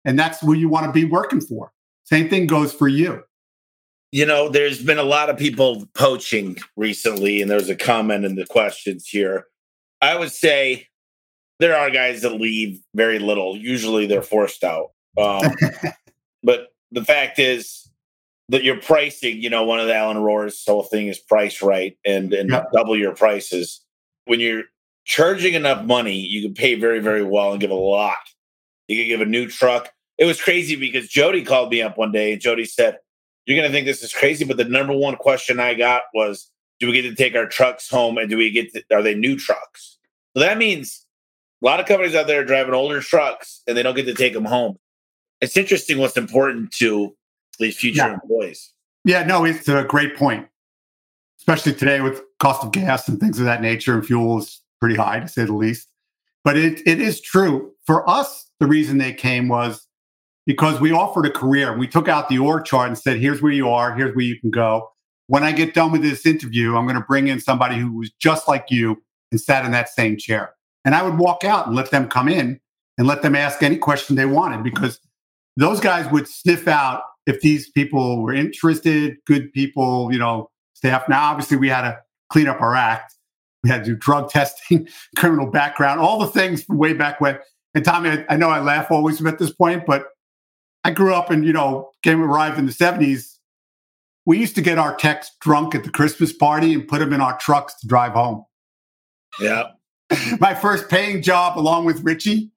[0.06, 1.72] And that's who you want to be working for.
[2.04, 3.24] Same thing goes for you.
[4.12, 8.36] You know, there's been a lot of people poaching recently, and there's a comment in
[8.36, 9.48] the questions here.
[10.02, 10.88] I would say
[11.60, 13.58] there are guys that leave very little.
[13.58, 14.92] Usually they're forced out.
[15.18, 15.42] Um,
[16.44, 17.90] but the fact is
[18.50, 21.98] that your pricing, you know, one of the Ellen Rohr's whole thing is price right
[22.06, 23.82] and, and double your prices.
[24.26, 24.64] When you're
[25.06, 28.18] charging enough money, you can pay very, very well and give a lot.
[28.88, 29.92] You can give a new truck.
[30.18, 32.98] It was crazy because Jody called me up one day and Jody said,
[33.46, 36.52] You're going to think this is crazy, but the number one question I got was,
[36.80, 39.16] Do we get to take our trucks home and do we get to, are they
[39.16, 39.98] new trucks?
[40.36, 41.06] So that means
[41.62, 44.14] a lot of companies out there are driving older trucks and they don't get to
[44.14, 44.78] take them home.
[45.42, 47.16] It's interesting what's important to
[47.60, 48.14] these future yeah.
[48.14, 48.74] employees.
[49.04, 50.48] Yeah, no, it's a great point,
[51.40, 54.96] especially today with cost of gas and things of that nature, and fuel is pretty
[54.96, 55.88] high to say the least.
[56.44, 57.74] But it, it is true.
[57.86, 59.88] For us, the reason they came was
[60.46, 61.78] because we offered a career.
[61.78, 64.40] We took out the org chart and said, here's where you are, here's where you
[64.40, 64.90] can go.
[65.28, 68.12] When I get done with this interview, I'm going to bring in somebody who was
[68.20, 70.54] just like you and sat in that same chair.
[70.84, 72.60] And I would walk out and let them come in
[72.98, 75.00] and let them ask any question they wanted because
[75.58, 81.10] those guys would sniff out if these people were interested, good people, you know, staff.
[81.10, 81.98] Now, obviously, we had to
[82.30, 83.16] clean up our act.
[83.64, 84.88] We had to do drug testing,
[85.18, 87.40] criminal background, all the things from way back when.
[87.76, 90.08] And Tommy, I know I laugh always at this point, but
[90.86, 93.38] I grew up and, you know, came arrived in the 70s.
[94.26, 97.20] We used to get our techs drunk at the Christmas party and put them in
[97.20, 98.46] our trucks to drive home.
[99.42, 99.72] Yeah.
[100.40, 102.50] my first paying job, along with Richie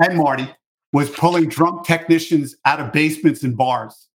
[0.00, 0.52] and Marty,
[0.92, 4.08] was pulling drunk technicians out of basements and bars.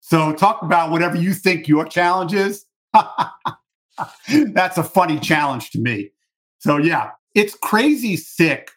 [0.00, 2.64] So, talk about whatever you think your challenge is.
[4.52, 6.10] That's a funny challenge to me.
[6.58, 8.70] So, yeah, it's crazy sick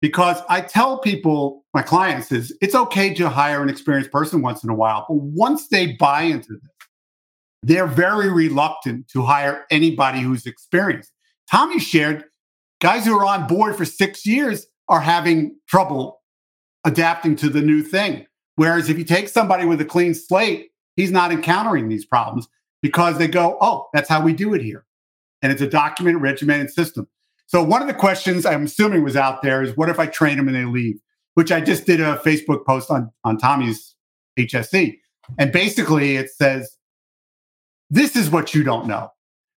[0.00, 4.62] because I tell people, my clients, is it's okay to hire an experienced person once
[4.62, 6.70] in a while, but once they buy into this,
[7.62, 11.10] they're very reluctant to hire anybody who's experienced.
[11.50, 12.24] Tommy shared
[12.80, 16.20] guys who are on board for six years are having trouble
[16.84, 18.26] adapting to the new thing.
[18.54, 22.46] Whereas if you take somebody with a clean slate, he's not encountering these problems
[22.82, 24.84] because they go, oh, that's how we do it here.
[25.42, 27.08] And it's a document regimented system.
[27.46, 30.36] So one of the questions I'm assuming was out there is what if I train
[30.36, 30.96] them and they leave?
[31.34, 33.94] Which I just did a Facebook post on, on Tommy's
[34.38, 34.98] HSE.
[35.38, 36.76] And basically it says,
[37.90, 39.10] this is what you don't know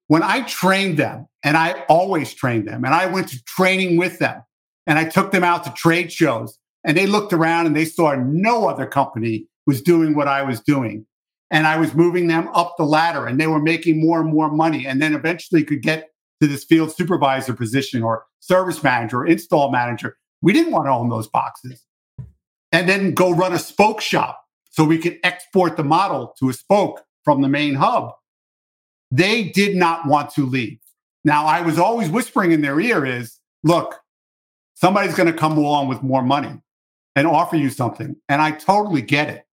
[0.09, 4.19] when I trained them, and I always trained them, and I went to training with
[4.19, 4.43] them,
[4.87, 8.15] and I took them out to trade shows, and they looked around and they saw
[8.15, 11.05] no other company was doing what I was doing.
[11.51, 14.51] And I was moving them up the ladder, and they were making more and more
[14.51, 19.27] money, and then eventually could get to this field supervisor position or service manager or
[19.27, 20.17] install manager.
[20.43, 21.83] We didn't want to own those boxes.
[22.73, 26.53] And then go run a spoke shop so we could export the model to a
[26.53, 28.13] spoke from the main hub
[29.11, 30.79] they did not want to leave.
[31.25, 33.97] Now, I was always whispering in their ear is, look,
[34.75, 36.61] somebody's going to come along with more money
[37.15, 38.17] and offer you something.
[38.29, 39.45] And I totally get it.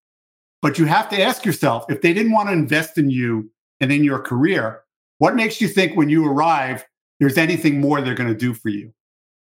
[0.61, 3.91] But you have to ask yourself if they didn't want to invest in you and
[3.91, 4.82] in your career,
[5.23, 6.85] what makes you think when you arrive,
[7.21, 8.93] there's anything more they're going to do for you?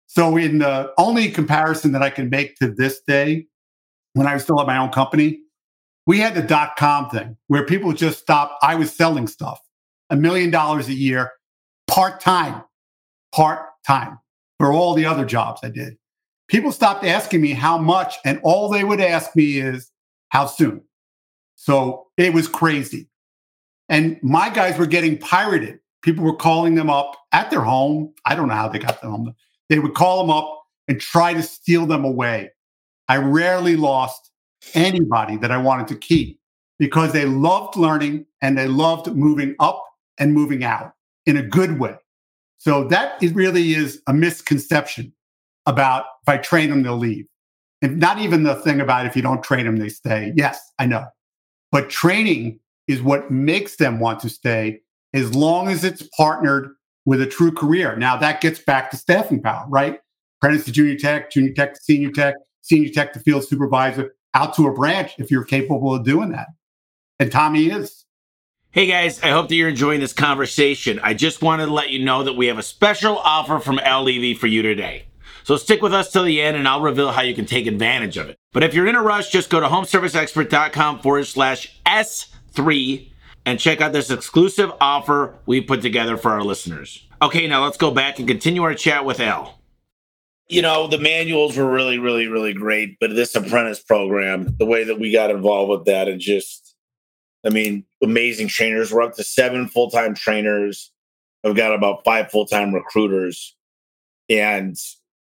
[0.08, 3.46] So, in the only comparison that I can make to this day,
[4.14, 5.38] when I was still at my own company,
[6.08, 8.54] we had the dot com thing where people just stopped.
[8.64, 9.60] I was selling stuff,
[10.10, 11.30] a million dollars a year,
[11.86, 12.64] part time,
[13.32, 14.18] part time
[14.58, 15.96] for all the other jobs I did.
[16.48, 19.88] People stopped asking me how much, and all they would ask me is,
[20.30, 20.82] how soon?
[21.54, 23.06] So it was crazy.
[23.90, 25.80] And my guys were getting pirated.
[26.02, 28.14] People were calling them up at their home.
[28.24, 29.34] I don't know how they got them home.
[29.68, 32.52] They would call them up and try to steal them away.
[33.08, 34.30] I rarely lost
[34.74, 36.40] anybody that I wanted to keep
[36.78, 39.84] because they loved learning and they loved moving up
[40.18, 40.94] and moving out
[41.26, 41.96] in a good way.
[42.58, 45.12] So that is really is a misconception
[45.66, 47.26] about if I train them, they'll leave.
[47.82, 50.32] And not even the thing about if you don't train them, they stay.
[50.36, 51.06] Yes, I know.
[51.72, 54.80] But training is what makes them want to stay
[55.12, 56.70] as long as it's partnered
[57.04, 57.96] with a true career.
[57.96, 60.00] Now that gets back to staffing power, right?
[60.38, 64.54] Apprentice to junior tech, junior tech to senior tech, senior tech to field supervisor, out
[64.56, 66.48] to a branch if you're capable of doing that.
[67.18, 68.04] And Tommy is.
[68.72, 71.00] Hey guys, I hope that you're enjoying this conversation.
[71.02, 74.04] I just wanted to let you know that we have a special offer from Al
[74.34, 75.06] for you today.
[75.42, 78.16] So stick with us till the end and I'll reveal how you can take advantage
[78.16, 78.36] of it.
[78.52, 81.80] But if you're in a rush, just go to homeserviceexpert.com forward slash
[82.52, 83.10] S3
[83.46, 87.06] and check out this exclusive offer we put together for our listeners.
[87.22, 89.60] Okay, now let's go back and continue our chat with Al.
[90.48, 94.84] You know, the manuals were really, really, really great, but this apprentice program, the way
[94.84, 96.74] that we got involved with that, and just,
[97.46, 98.92] I mean, amazing trainers.
[98.92, 100.90] We're up to seven full time trainers.
[101.44, 103.56] I've got about five full time recruiters.
[104.28, 104.76] And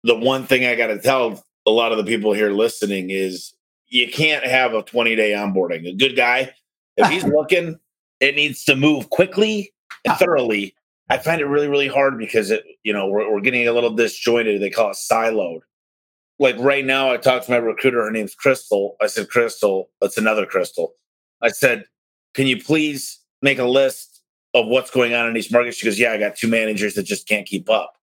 [0.03, 3.53] the one thing I got to tell a lot of the people here listening is
[3.89, 5.87] you can't have a 20 day onboarding.
[5.87, 6.53] A good guy,
[6.97, 7.79] if he's looking,
[8.21, 9.73] it needs to move quickly
[10.05, 10.75] and thoroughly.
[11.09, 13.95] I find it really, really hard because it, you know, we're, we're getting a little
[13.95, 14.63] disjointed.
[14.63, 15.61] They call it siloed.
[16.39, 18.03] Like right now, I talked to my recruiter.
[18.03, 18.97] Her name's Crystal.
[19.01, 20.95] I said, Crystal, that's another Crystal.
[21.43, 21.85] I said,
[22.35, 24.23] can you please make a list
[24.55, 25.75] of what's going on in each market?
[25.75, 27.97] She goes, yeah, I got two managers that just can't keep up.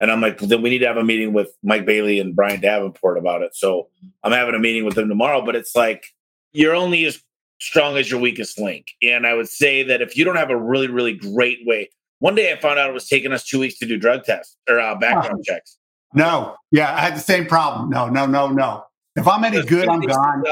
[0.00, 2.60] And I'm like, then we need to have a meeting with Mike Bailey and Brian
[2.60, 3.54] Davenport about it.
[3.54, 3.88] So
[4.22, 6.04] I'm having a meeting with them tomorrow, but it's like
[6.52, 7.22] you're only as
[7.60, 8.86] strong as your weakest link.
[9.02, 12.34] And I would say that if you don't have a really, really great way, one
[12.34, 14.80] day I found out it was taking us two weeks to do drug tests or
[14.80, 15.78] uh, background checks.
[16.14, 17.90] No, yeah, I had the same problem.
[17.90, 18.84] No, no, no, no.
[19.16, 20.42] If I'm any good, I'm gone.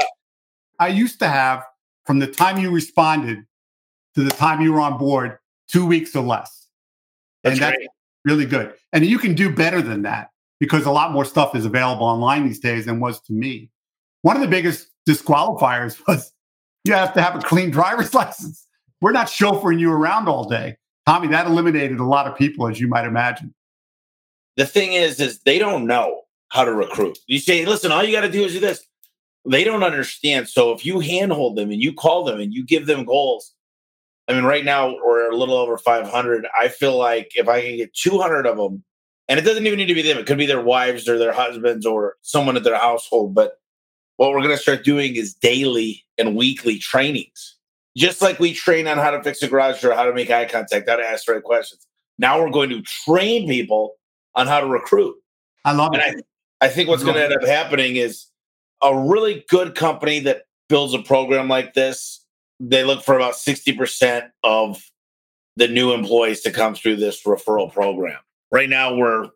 [0.79, 1.63] I used to have
[2.05, 3.39] from the time you responded
[4.15, 6.67] to the time you were on board, two weeks or less.
[7.43, 7.89] That's and that's great
[8.25, 8.73] really good.
[8.93, 12.45] And you can do better than that because a lot more stuff is available online
[12.45, 13.69] these days than was to me.
[14.21, 16.31] One of the biggest disqualifiers was
[16.83, 18.67] you have to have a clean driver's license.
[19.01, 20.77] We're not chauffeuring you around all day.
[21.05, 23.53] Tommy, that eliminated a lot of people, as you might imagine.
[24.57, 27.17] The thing is, is they don't know how to recruit.
[27.27, 28.83] You say, listen, all you got to do is do this.
[29.49, 30.49] They don't understand.
[30.49, 33.53] So if you handhold them and you call them and you give them goals,
[34.27, 36.47] I mean, right now we're a little over 500.
[36.59, 38.83] I feel like if I can get 200 of them,
[39.27, 41.31] and it doesn't even need to be them, it could be their wives or their
[41.31, 43.33] husbands or someone at their household.
[43.33, 43.53] But
[44.19, 47.55] what we're going to start doing is daily and weekly trainings,
[47.95, 50.43] just like we train on how to fix a garage door, how to make eye
[50.43, 51.87] contact, how to ask the right questions.
[52.17, 53.95] Now we're going to train people
[54.35, 55.15] on how to recruit.
[55.63, 56.25] I love and it.
[56.59, 58.25] I, I think what's going to end up happening is
[58.83, 62.25] a really good company that builds a program like this
[62.59, 64.83] they look for about 60% of
[65.55, 68.19] the new employees to come through this referral program.
[68.51, 69.29] Right now we're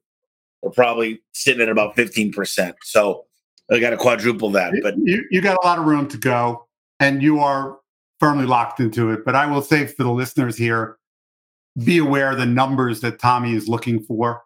[0.61, 2.73] we're probably sitting at about 15%.
[2.83, 3.25] So
[3.71, 4.73] I got to quadruple that.
[4.81, 6.67] But you, you got a lot of room to go
[6.99, 7.77] and you are
[8.19, 9.25] firmly locked into it.
[9.25, 10.97] But I will say for the listeners here,
[11.83, 14.43] be aware of the numbers that Tommy is looking for.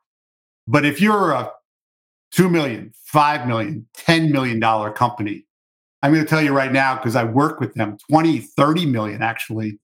[0.68, 1.52] But if you're a
[2.36, 5.46] $2 million, $5 million, $10 million company,
[6.02, 9.22] I'm going to tell you right now, because I work with them 20, 30 million
[9.22, 9.80] actually,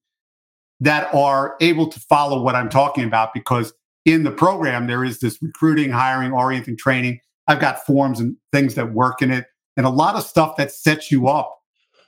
[0.80, 3.74] that are able to follow what I'm talking about because
[4.06, 7.22] in the program, there is this recruiting, hiring, orienting, training.
[7.48, 10.72] I've got forms and things that work in it and a lot of stuff that
[10.72, 11.58] sets you up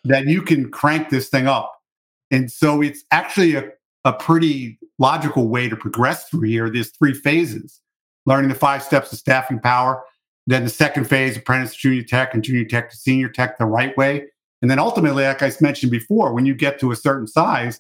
[0.06, 1.74] that you can crank this thing up.
[2.32, 3.70] And so it's actually a,
[4.04, 6.70] a pretty logical way to progress through here.
[6.70, 7.82] There's three phases
[8.26, 10.04] learning the five steps of staffing power,
[10.48, 13.66] then the second phase, apprentice to junior tech and junior tech to senior tech the
[13.66, 14.26] right way.
[14.62, 17.80] And then ultimately, like I mentioned before, when you get to a certain size,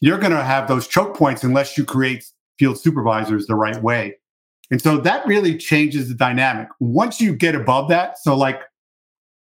[0.00, 2.24] you're going to have those choke points unless you create
[2.58, 4.16] field supervisors the right way.
[4.70, 6.68] And so that really changes the dynamic.
[6.80, 8.60] Once you get above that, so like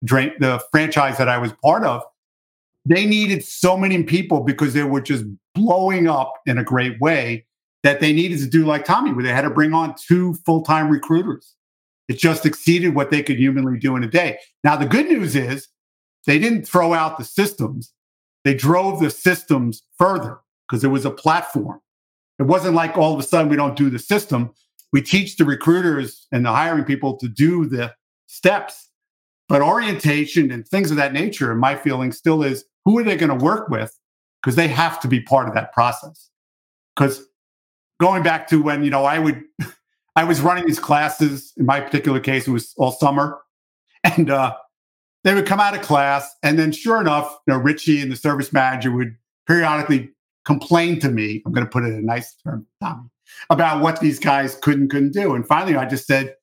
[0.02, 2.04] the franchise that I was part of,
[2.86, 7.46] they needed so many people because they were just blowing up in a great way
[7.82, 10.62] that they needed to do like Tommy, where they had to bring on two full
[10.62, 11.56] time recruiters.
[12.08, 14.38] It just exceeded what they could humanly do in a day.
[14.64, 15.68] Now, the good news is
[16.28, 17.92] they didn't throw out the systems,
[18.44, 21.82] they drove the systems further because it was a platform.
[22.38, 24.54] It wasn't like all of a sudden we don't do the system.
[24.94, 27.94] We teach the recruiters and the hiring people to do the
[28.28, 28.90] steps.
[29.48, 33.16] But orientation and things of that nature, in my feeling, still is who are they
[33.16, 33.96] going to work with?
[34.42, 36.30] Because they have to be part of that process.
[36.96, 37.26] Because
[38.00, 39.44] going back to when, you know, I would,
[40.16, 41.54] I was running these classes.
[41.58, 43.40] In my particular case, it was all summer.
[44.18, 44.56] And uh,
[45.24, 46.32] they would come out of class.
[46.44, 49.16] And then, sure enough, you know, Richie and the service manager would
[49.48, 50.12] periodically
[50.46, 51.42] complain to me.
[51.44, 53.10] I'm going to put it in a nice term, Tommy,
[53.50, 55.36] about what these guys could and couldn't do.
[55.36, 56.36] And finally, I just said,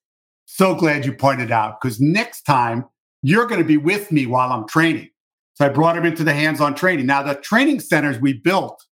[0.46, 2.84] so glad you pointed out because next time
[3.22, 5.08] you're going to be with me while I'm training.
[5.54, 7.06] So I brought him into the hands on training.
[7.06, 8.84] Now, the training centers we built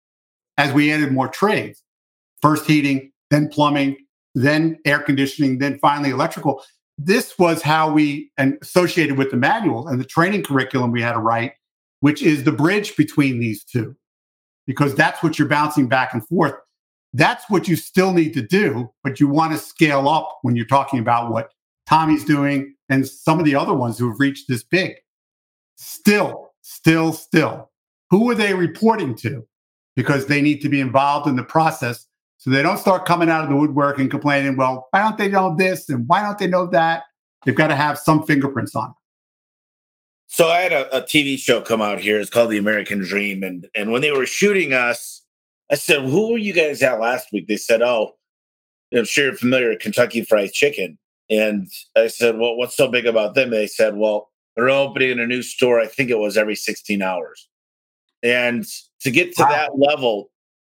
[0.57, 1.83] as we added more trades
[2.43, 3.97] first heating, then plumbing,
[4.35, 6.63] then air conditioning, then finally electrical.
[6.97, 11.13] This was how we and associated with the manual and the training curriculum we had
[11.13, 11.53] to write,
[12.01, 13.97] which is the bridge between these two
[14.67, 16.55] because that's what you're bouncing back and forth.
[17.13, 20.67] That's what you still need to do, but you want to scale up when you're
[20.67, 21.53] talking about what
[21.87, 24.95] Tommy's doing and some of the other ones who have reached this big.
[25.77, 27.71] Still, still, still,
[28.11, 29.47] who are they reporting to?
[29.97, 32.07] Because they need to be involved in the process
[32.39, 35.29] so they don't start coming out of the woodwork and complaining, well, why don't they
[35.29, 37.03] know this and why don't they know that?
[37.45, 38.97] They've got to have some fingerprints on it.
[40.29, 42.21] So I had a, a, TV show come out here.
[42.21, 45.18] It's called The American Dream, and and when they were shooting us,
[45.71, 48.17] I said, "Who were you guys at last week?" They said, "Oh,
[48.95, 50.99] I'm sure you're familiar with Kentucky Fried Chicken."
[51.31, 55.27] And I said, "Well, what's so big about them?" They said, "Well, they're opening a
[55.27, 55.81] new store.
[55.81, 57.49] I think it was every 16 hours."
[58.23, 58.67] And
[59.01, 59.51] to get to wow.
[59.51, 60.31] that level,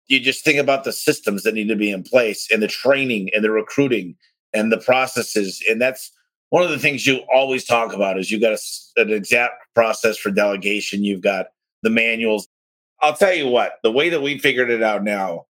[0.07, 3.29] you just think about the systems that need to be in place, and the training,
[3.33, 4.15] and the recruiting,
[4.53, 6.11] and the processes, and that's
[6.49, 10.17] one of the things you always talk about is you've got a, an exact process
[10.17, 11.03] for delegation.
[11.03, 11.47] You've got
[11.83, 12.47] the manuals.
[13.01, 15.45] I'll tell you what, the way that we figured it out now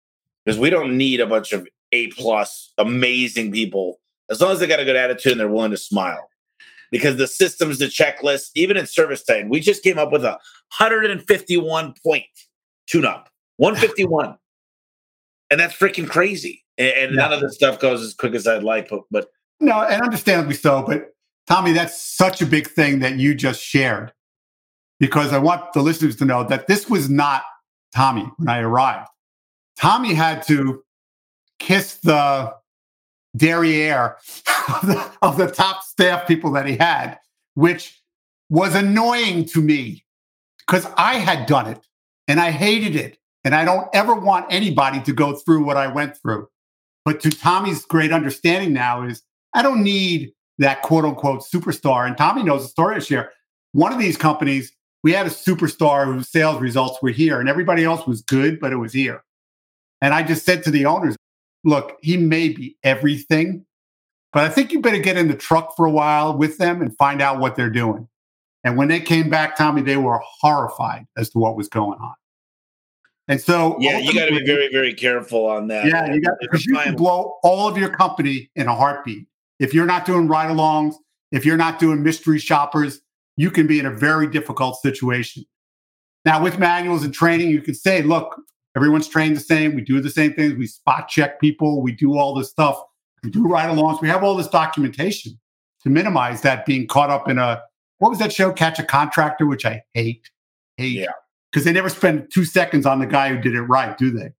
[0.45, 4.67] is we don't need a bunch of A plus amazing people as long as they
[4.67, 6.29] got a good attitude and they're willing to smile.
[6.89, 10.39] Because the systems, the checklist, even in service time, we just came up with a
[10.77, 12.25] 151 point
[12.87, 13.29] tune up.
[13.57, 14.37] 151.
[15.49, 16.63] and that's freaking crazy.
[16.77, 17.21] And, and yeah.
[17.21, 19.29] none of this stuff goes as quick as I'd like, but, but
[19.59, 20.83] no, and understandably so.
[20.85, 21.15] But
[21.47, 24.13] Tommy, that's such a big thing that you just shared
[24.99, 27.43] because I want the listeners to know that this was not
[27.93, 29.09] Tommy when I arrived.
[29.79, 30.83] Tommy had to
[31.59, 32.53] kiss the
[33.35, 34.17] derriere
[34.67, 37.17] of the, of the top staff people that he had,
[37.53, 38.01] which
[38.49, 40.05] was annoying to me
[40.65, 41.85] because I had done it
[42.27, 43.17] and I hated it.
[43.43, 46.49] And I don't ever want anybody to go through what I went through.
[47.05, 49.23] But to Tommy's great understanding now is
[49.53, 52.05] I don't need that quote unquote superstar.
[52.05, 53.31] And Tommy knows the story to share.
[53.71, 54.73] One of these companies,
[55.07, 58.73] we had a superstar whose sales results were here, and everybody else was good, but
[58.73, 59.23] it was here.
[60.01, 61.15] And I just said to the owners,
[61.63, 63.65] look, he may be everything,
[64.33, 66.93] but I think you better get in the truck for a while with them and
[66.97, 68.09] find out what they're doing.
[68.65, 72.15] And when they came back, Tommy, they were horrified as to what was going on.
[73.29, 75.85] And so, yeah, you got to be very, very careful on that.
[75.85, 79.25] Yeah, you got because you can blow all of your company in a heartbeat.
[79.61, 80.95] If you're not doing ride alongs,
[81.31, 82.99] if you're not doing mystery shoppers,
[83.37, 85.45] you can be in a very difficult situation.
[86.25, 88.35] Now, with manuals and training, you can say, look,
[88.75, 89.75] everyone's trained the same.
[89.75, 90.55] We do the same things.
[90.55, 91.81] We spot check people.
[91.81, 92.81] We do all this stuff.
[93.23, 94.01] We do ride alongs.
[94.01, 95.39] We have all this documentation
[95.83, 97.61] to minimize that being caught up in a,
[97.99, 100.29] what was that show, Catch a Contractor, which I hate.
[100.77, 100.99] Hate.
[100.99, 101.11] Yeah.
[101.51, 104.31] Because they never spend two seconds on the guy who did it right, do they?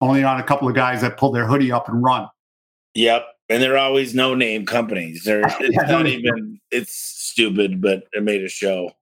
[0.00, 2.28] Only on a couple of guys that pull their hoodie up and run.
[2.94, 5.24] Yep and they're always no name companies.
[5.24, 8.92] They're it's not even it's stupid, but it made a show.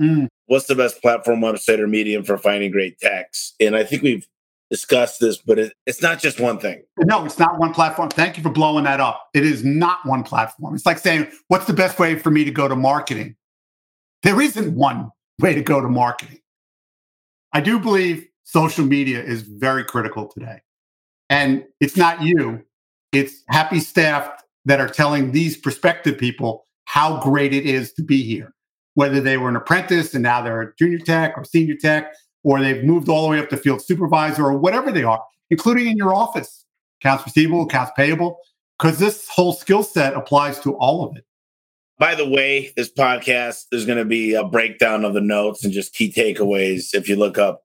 [0.00, 0.28] Mm.
[0.46, 3.54] What's the best platform, website, or medium for finding great techs?
[3.60, 4.26] And I think we've
[4.70, 6.82] discussed this, but it, it's not just one thing.
[6.98, 8.08] No, it's not one platform.
[8.08, 9.28] Thank you for blowing that up.
[9.34, 10.74] It is not one platform.
[10.74, 13.36] It's like saying, what's the best way for me to go to marketing?
[14.22, 16.38] There isn't one way to go to marketing.
[17.52, 20.60] I do believe social media is very critical today.
[21.28, 22.64] And it's not you,
[23.12, 24.30] it's happy staff
[24.64, 28.54] that are telling these prospective people how great it is to be here,
[28.94, 32.12] whether they were an apprentice and now they're a junior tech or senior tech,
[32.44, 35.86] or they've moved all the way up to field supervisor or whatever they are, including
[35.86, 36.64] in your office.
[37.00, 38.38] accounts receivable, accounts payable,
[38.78, 41.24] because this whole skill set applies to all of it.
[41.98, 45.72] By the way, this podcast, there's going to be a breakdown of the notes and
[45.72, 46.94] just key takeaways.
[46.94, 47.62] If you look up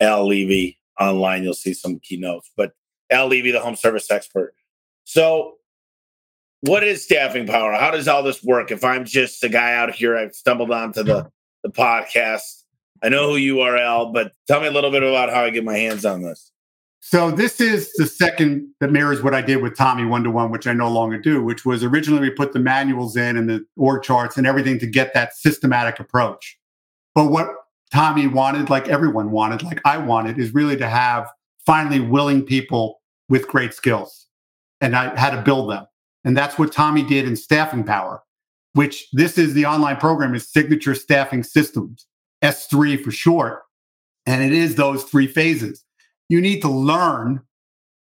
[0.00, 2.50] Al Levi online, you'll see some key notes.
[2.56, 2.72] But
[3.10, 4.54] Al Levi, the home service expert.
[5.08, 5.54] So,
[6.60, 7.72] what is staffing power?
[7.72, 8.70] How does all this work?
[8.70, 11.30] If I'm just a guy out here, I've stumbled onto the,
[11.62, 12.64] the podcast.
[13.02, 15.48] I know who you are, Al, but tell me a little bit about how I
[15.48, 16.52] get my hands on this.
[17.00, 20.50] So this is the second that mirrors what I did with Tommy one to one,
[20.50, 23.64] which I no longer do, which was originally we put the manuals in and the
[23.78, 26.58] org charts and everything to get that systematic approach.
[27.14, 27.48] But what
[27.90, 31.30] Tommy wanted, like everyone wanted, like I wanted, is really to have
[31.64, 33.00] finally willing people
[33.30, 34.27] with great skills.
[34.80, 35.86] And I had to build them.
[36.24, 38.22] And that's what Tommy did in Staffing Power,
[38.74, 42.06] which this is the online program is Signature Staffing Systems,
[42.42, 43.62] S3 for short.
[44.26, 45.84] And it is those three phases
[46.28, 47.40] you need to learn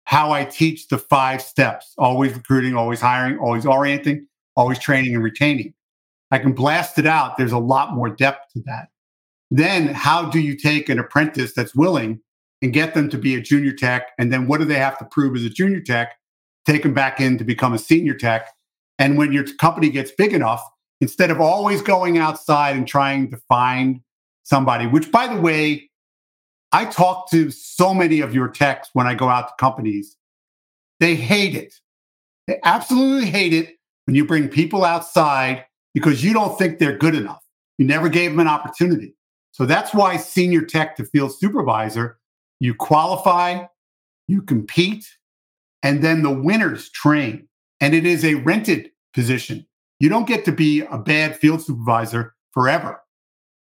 [0.05, 5.23] how I teach the five steps always recruiting, always hiring, always orienting, always training and
[5.23, 5.73] retaining.
[6.31, 7.37] I can blast it out.
[7.37, 8.89] There's a lot more depth to that.
[9.51, 12.19] Then, how do you take an apprentice that's willing
[12.61, 14.09] and get them to be a junior tech?
[14.17, 16.15] And then, what do they have to prove as a junior tech?
[16.65, 18.47] Take them back in to become a senior tech.
[18.99, 20.63] And when your company gets big enough,
[21.01, 24.01] instead of always going outside and trying to find
[24.43, 25.89] somebody, which, by the way,
[26.71, 30.17] I talk to so many of your techs when I go out to companies.
[30.99, 31.75] They hate it.
[32.47, 37.15] They absolutely hate it when you bring people outside because you don't think they're good
[37.15, 37.43] enough.
[37.77, 39.15] You never gave them an opportunity.
[39.51, 42.17] So that's why senior tech to field supervisor,
[42.59, 43.65] you qualify,
[44.27, 45.05] you compete,
[45.83, 47.47] and then the winners train.
[47.79, 49.67] And it is a rented position.
[49.99, 53.01] You don't get to be a bad field supervisor forever.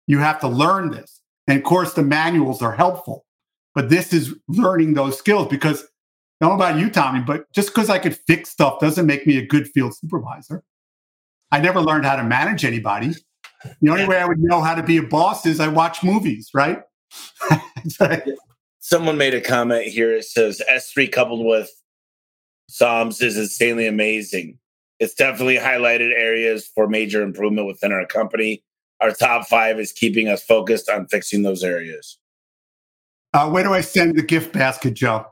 [0.07, 1.22] You have to learn this.
[1.47, 3.26] And of course, the manuals are helpful,
[3.76, 5.84] but this is learning those skills because
[6.41, 9.28] I don't know about you, Tommy, but just because I could fix stuff doesn't make
[9.28, 10.64] me a good field supervisor.
[11.51, 13.14] I never learned how to manage anybody.
[13.82, 16.49] The only way I would know how to be a boss is I watch movies,
[16.53, 16.82] right?
[18.80, 20.16] Someone made a comment here.
[20.16, 21.70] It says S3 coupled with
[22.70, 24.57] Psalms is insanely amazing.
[24.99, 28.64] It's definitely highlighted areas for major improvement within our company
[29.03, 32.18] our top five is keeping us focused on fixing those areas.
[33.34, 35.26] Uh, where do I send the gift basket, Joe?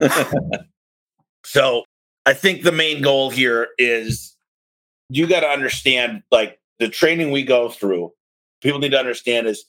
[1.44, 1.84] so
[2.26, 4.36] I think the main goal here is
[5.08, 8.12] you got to understand like the training we go through,
[8.60, 9.64] people need to understand is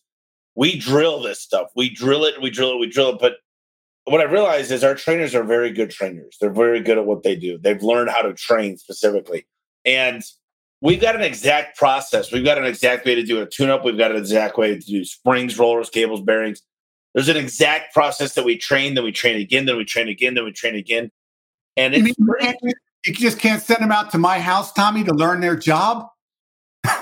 [0.56, 1.68] we drill this stuff.
[1.76, 3.20] We drill it, we drill it, we drill it.
[3.20, 3.36] But
[4.10, 6.38] what I realized is our trainers are very good trainers.
[6.40, 7.58] They're very good at what they do.
[7.58, 9.46] They've learned how to train specifically.
[9.86, 10.24] And
[10.82, 12.32] we've got an exact process.
[12.32, 13.86] We've got an exact way to do a tune up.
[13.86, 16.62] We've got an exact way to do springs, rollers, cables, bearings.
[17.14, 20.36] There's an exact process that we train, then we train again, then we train again,
[20.36, 21.12] then we train again.
[21.76, 22.14] And you, mean,
[23.06, 26.08] you just can't send them out to my house, Tommy, to learn their job.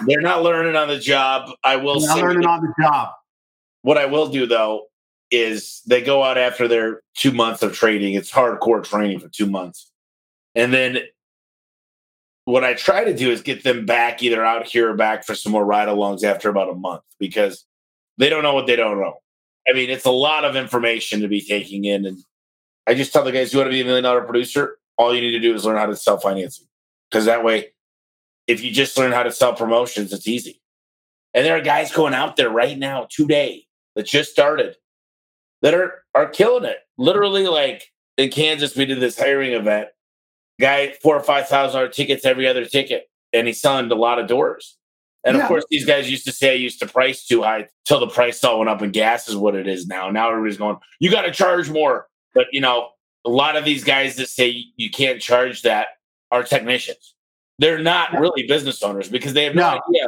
[0.08, 1.52] They're not learning on the job.
[1.64, 3.10] I will They're not learning on the job.
[3.82, 4.88] What I will do though
[5.32, 8.14] is they go out after their two months of training.
[8.14, 9.92] It's hardcore training for two months.
[10.56, 11.00] And then
[12.46, 15.36] what I try to do is get them back either out here or back for
[15.36, 17.66] some more ride alongs after about a month because
[18.18, 19.18] they don't know what they don't know.
[19.70, 22.06] I mean, it's a lot of information to be taking in.
[22.06, 22.20] And
[22.88, 24.78] I just tell the guys, you want to be a million dollar producer?
[24.98, 26.68] All you need to do is learn how to sell financing.
[27.12, 27.74] Because that way,
[28.48, 30.62] if you just learn how to sell promotions, it's easy.
[31.34, 33.66] And there are guys going out there right now, today,
[33.96, 34.76] that just started
[35.62, 36.78] that are are killing it.
[36.98, 39.90] Literally, like in Kansas, we did this hiring event
[40.60, 44.20] guy four or five thousand dollar tickets every other ticket, and he's selling a lot
[44.20, 44.78] of doors.
[45.24, 45.44] And yeah.
[45.44, 48.08] of course, these guys used to say I used to price too high till the
[48.08, 50.10] price all went up, and gas is what it is now.
[50.10, 52.08] Now everybody's going, you got to charge more.
[52.34, 52.90] But you know,
[53.26, 55.88] a lot of these guys that say you can't charge that
[56.32, 57.16] are technicians.
[57.60, 58.20] They're not yeah.
[58.20, 60.08] really business owners because they have no, no idea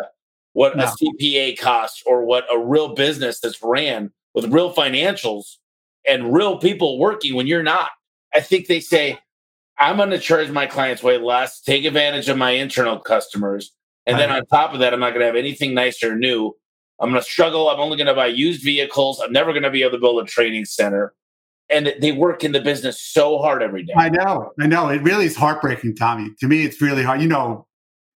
[0.54, 0.84] what no.
[0.84, 5.57] a CPA costs or what a real business that's ran with real financials
[6.07, 7.89] and real people working when you're not.
[8.34, 9.19] I think they say,
[9.77, 13.71] I'm going to charge my clients way less, take advantage of my internal customers.
[14.05, 16.55] And then on top of that, I'm not going to have anything nice or new.
[16.99, 17.69] I'm going to struggle.
[17.69, 19.21] I'm only going to buy used vehicles.
[19.23, 21.13] I'm never going to be able to build a training center.
[21.69, 23.93] And they work in the business so hard every day.
[23.95, 24.51] I know.
[24.59, 24.89] I know.
[24.89, 26.32] It really is heartbreaking, Tommy.
[26.39, 27.21] To me, it's really hard.
[27.21, 27.67] You know,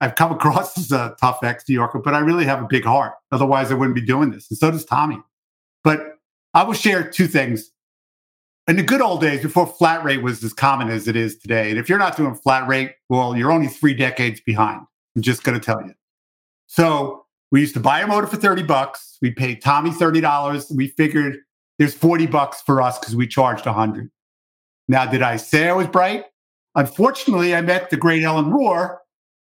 [0.01, 2.85] I've come across as a tough ex New Yorker, but I really have a big
[2.85, 3.13] heart.
[3.31, 4.51] Otherwise, I wouldn't be doing this.
[4.51, 5.19] And so does Tommy.
[5.85, 6.19] But
[6.55, 7.71] I will share two things
[8.69, 11.71] in the good old days before flat rate was as common as it is today.
[11.71, 14.83] And if you're not doing flat rate, well, you're only three decades behind.
[15.17, 15.95] I'm just going to tell you.
[16.67, 19.19] So we used to buy a motor for 30 bucks.
[19.21, 20.75] We paid Tommy $30.
[20.75, 21.39] We figured
[21.79, 24.11] there's 40 bucks for us because we charged 100.
[24.89, 26.25] Now, did I say I was bright?
[26.75, 28.97] Unfortunately, I met the great Ellen Rohr,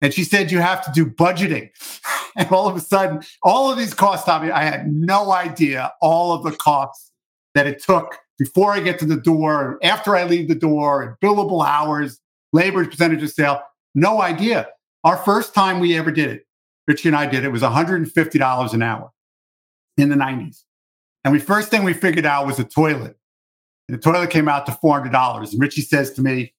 [0.02, 1.70] and she said you have to do budgeting.
[2.36, 6.34] and all of a sudden, all of these costs, mean, I had no idea all
[6.34, 7.12] of the costs
[7.56, 11.16] that it took before I get to the door, after I leave the door, and
[11.22, 12.20] billable hours,
[12.52, 13.62] labor percentage of sale.
[13.96, 14.68] No idea.
[15.04, 16.48] Our first time we ever did it,
[16.88, 19.12] Richie and I did it, was $150 an hour
[19.98, 20.64] in the 90s.
[21.24, 23.18] And we first thing we figured out was a toilet.
[23.88, 25.52] And the toilet came out to $400.
[25.52, 26.54] And Richie says to me,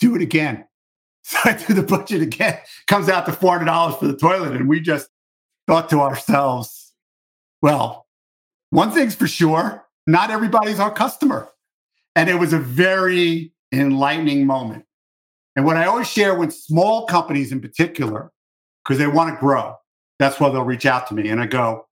[0.00, 0.66] do it again.
[1.26, 2.58] So I do the budget again.
[2.86, 4.56] Comes out to $400 for the toilet.
[4.56, 5.08] And we just
[5.66, 6.92] thought to ourselves,
[7.62, 8.06] well,
[8.70, 11.48] one thing's for sure, not everybody's our customer.
[12.14, 14.84] And it was a very enlightening moment.
[15.56, 18.30] And what I always share with small companies in particular,
[18.84, 19.76] because they want to grow,
[20.18, 21.28] that's why they'll reach out to me.
[21.30, 21.86] And I go,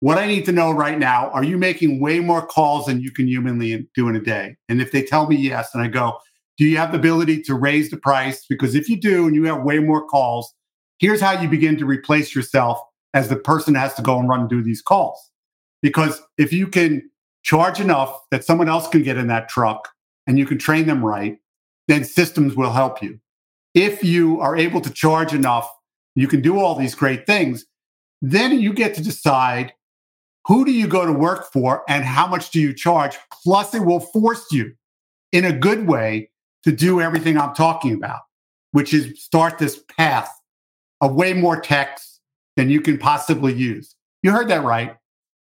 [0.00, 3.10] what I need to know right now, are you making way more calls than you
[3.10, 4.56] can humanly do in a day?
[4.68, 6.18] And if they tell me yes, and I go,
[6.58, 8.44] do you have the ability to raise the price?
[8.48, 10.52] Because if you do and you have way more calls,
[10.98, 12.80] here's how you begin to replace yourself
[13.14, 15.30] as the person that has to go and run and do these calls.
[15.82, 17.08] Because if you can
[17.44, 19.88] charge enough that someone else can get in that truck
[20.26, 21.38] and you can train them right,
[21.86, 23.18] then systems will help you.
[23.74, 25.70] If you are able to charge enough,
[26.16, 27.64] you can do all these great things,
[28.20, 29.72] then you get to decide
[30.46, 33.16] who do you go to work for and how much do you charge?
[33.44, 34.72] Plus, it will force you
[35.30, 36.30] in a good way
[36.64, 38.20] to do everything I'm talking about,
[38.72, 40.30] which is start this path
[41.00, 42.20] of way more techs
[42.56, 43.94] than you can possibly use.
[44.22, 44.96] You heard that right.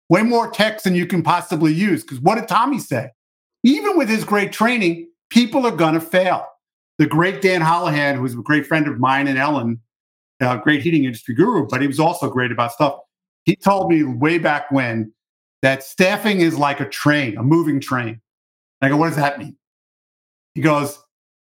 [0.09, 2.03] Way more techs than you can possibly use.
[2.03, 3.09] Because what did Tommy say?
[3.63, 6.47] Even with his great training, people are going to fail.
[6.97, 9.81] The great Dan Holohan, who was a great friend of mine and Ellen,
[10.39, 12.99] a great heating industry guru, but he was also great about stuff.
[13.43, 15.13] He told me way back when
[15.61, 18.21] that staffing is like a train, a moving train.
[18.81, 19.55] I go, what does that mean?
[20.55, 21.00] He goes,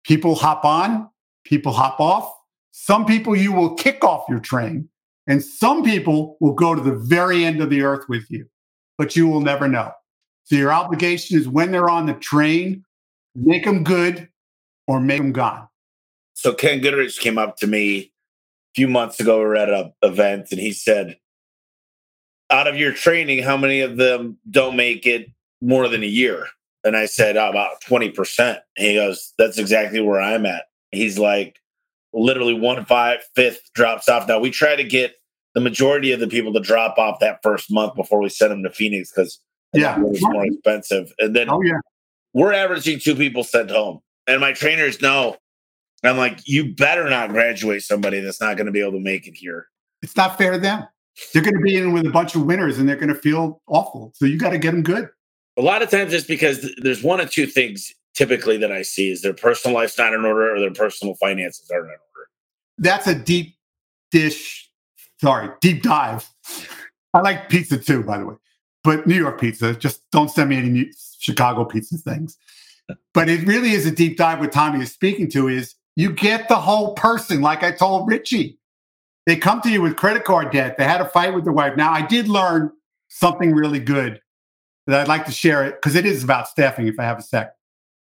[0.04, 1.08] people hop on,
[1.44, 2.32] people hop off.
[2.72, 4.88] Some people you will kick off your train,
[5.26, 8.46] and some people will go to the very end of the earth with you,
[8.96, 9.92] but you will never know.
[10.44, 12.84] So your obligation is when they're on the train,
[13.34, 14.28] make them good
[14.86, 15.68] or make them gone.
[16.34, 18.10] So Ken Goodrich came up to me a
[18.74, 19.38] few months ago.
[19.38, 21.18] We were at an event, and he said,
[22.50, 25.30] "Out of your training, how many of them don't make it
[25.60, 26.48] more than a year?"
[26.84, 28.40] And I said, oh, about 20%.
[28.40, 30.64] And he goes, that's exactly where I'm at.
[30.90, 31.60] He's like,
[32.12, 34.28] literally one five fifth drops off.
[34.28, 35.14] Now we try to get
[35.54, 38.62] the majority of the people to drop off that first month before we send them
[38.62, 39.40] to Phoenix because
[39.72, 41.12] yeah, it's more expensive.
[41.18, 41.78] And then oh, yeah.
[42.34, 44.00] we're averaging two people sent home.
[44.26, 45.36] And my trainers know.
[46.04, 49.28] I'm like, you better not graduate somebody that's not going to be able to make
[49.28, 49.68] it here.
[50.02, 50.84] It's not fair to them.
[51.32, 53.62] They're going to be in with a bunch of winners and they're going to feel
[53.68, 54.12] awful.
[54.16, 55.10] So you got to get them good
[55.56, 59.10] a lot of times it's because there's one or two things typically that I see
[59.10, 62.28] is their personal life's not in order or their personal finances aren't in order.
[62.78, 63.56] That's a deep
[64.10, 64.70] dish,
[65.20, 66.28] sorry, deep dive.
[67.14, 68.34] I like pizza too, by the way,
[68.82, 69.74] but New York pizza.
[69.74, 72.36] Just don't send me any New- Chicago pizza things.
[73.14, 74.40] But it really is a deep dive.
[74.40, 77.40] What Tommy is speaking to is you get the whole person.
[77.40, 78.58] Like I told Richie,
[79.26, 80.78] they come to you with credit card debt.
[80.78, 81.76] They had a fight with their wife.
[81.76, 82.72] Now I did learn
[83.08, 84.20] something really good
[84.86, 86.86] that I'd like to share it because it is about staffing.
[86.86, 87.54] If I have a sec.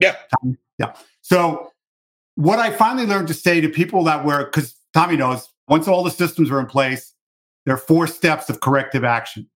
[0.01, 0.17] Yeah.
[0.79, 0.95] Yeah.
[1.23, 1.71] So
[2.35, 6.05] what I finally learned to say to people that were because Tommy knows once all
[6.05, 7.15] the systems are in place,
[7.65, 9.49] there are four steps of corrective action.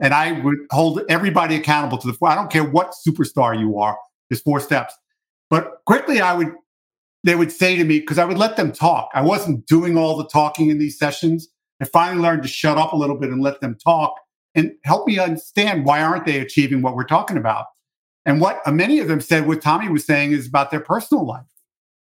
[0.00, 2.28] And I would hold everybody accountable to the four.
[2.28, 3.96] I don't care what superstar you are,
[4.28, 4.94] there's four steps.
[5.50, 6.52] But quickly I would
[7.24, 9.10] they would say to me, because I would let them talk.
[9.14, 11.48] I wasn't doing all the talking in these sessions.
[11.80, 14.14] I finally learned to shut up a little bit and let them talk
[14.54, 17.66] and help me understand why aren't they achieving what we're talking about?
[18.24, 21.26] And what uh, many of them said what tommy was saying is about their personal
[21.26, 21.46] life.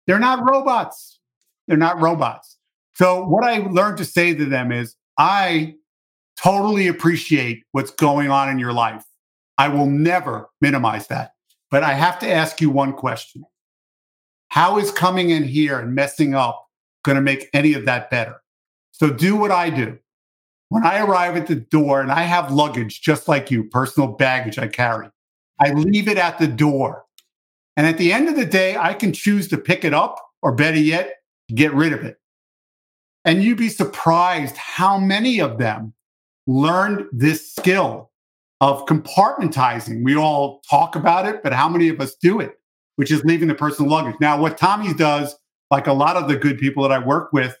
[0.07, 1.19] They're not robots.
[1.67, 2.57] They're not robots.
[2.95, 5.75] So what i learned to say to them is i
[6.41, 9.03] totally appreciate what's going on in your life.
[9.57, 11.31] I will never minimize that.
[11.71, 13.43] But i have to ask you one question.
[14.49, 16.67] How is coming in here and messing up
[17.03, 18.41] going to make any of that better?
[18.91, 19.97] So do what i do
[20.73, 24.57] when I arrive at the door and I have luggage just like you, personal baggage
[24.57, 25.07] I carry,
[25.59, 27.05] I leave it at the door.
[27.77, 30.51] And at the end of the day, I can choose to pick it up or
[30.51, 31.17] better yet,
[31.53, 32.17] get rid of it.
[33.23, 35.93] And you'd be surprised how many of them
[36.47, 38.09] learned this skill
[38.59, 40.03] of compartmentizing.
[40.03, 42.59] We all talk about it, but how many of us do it,
[42.95, 44.15] which is leaving the personal luggage?
[44.19, 45.35] Now, what Tommy does,
[45.69, 47.59] like a lot of the good people that I work with,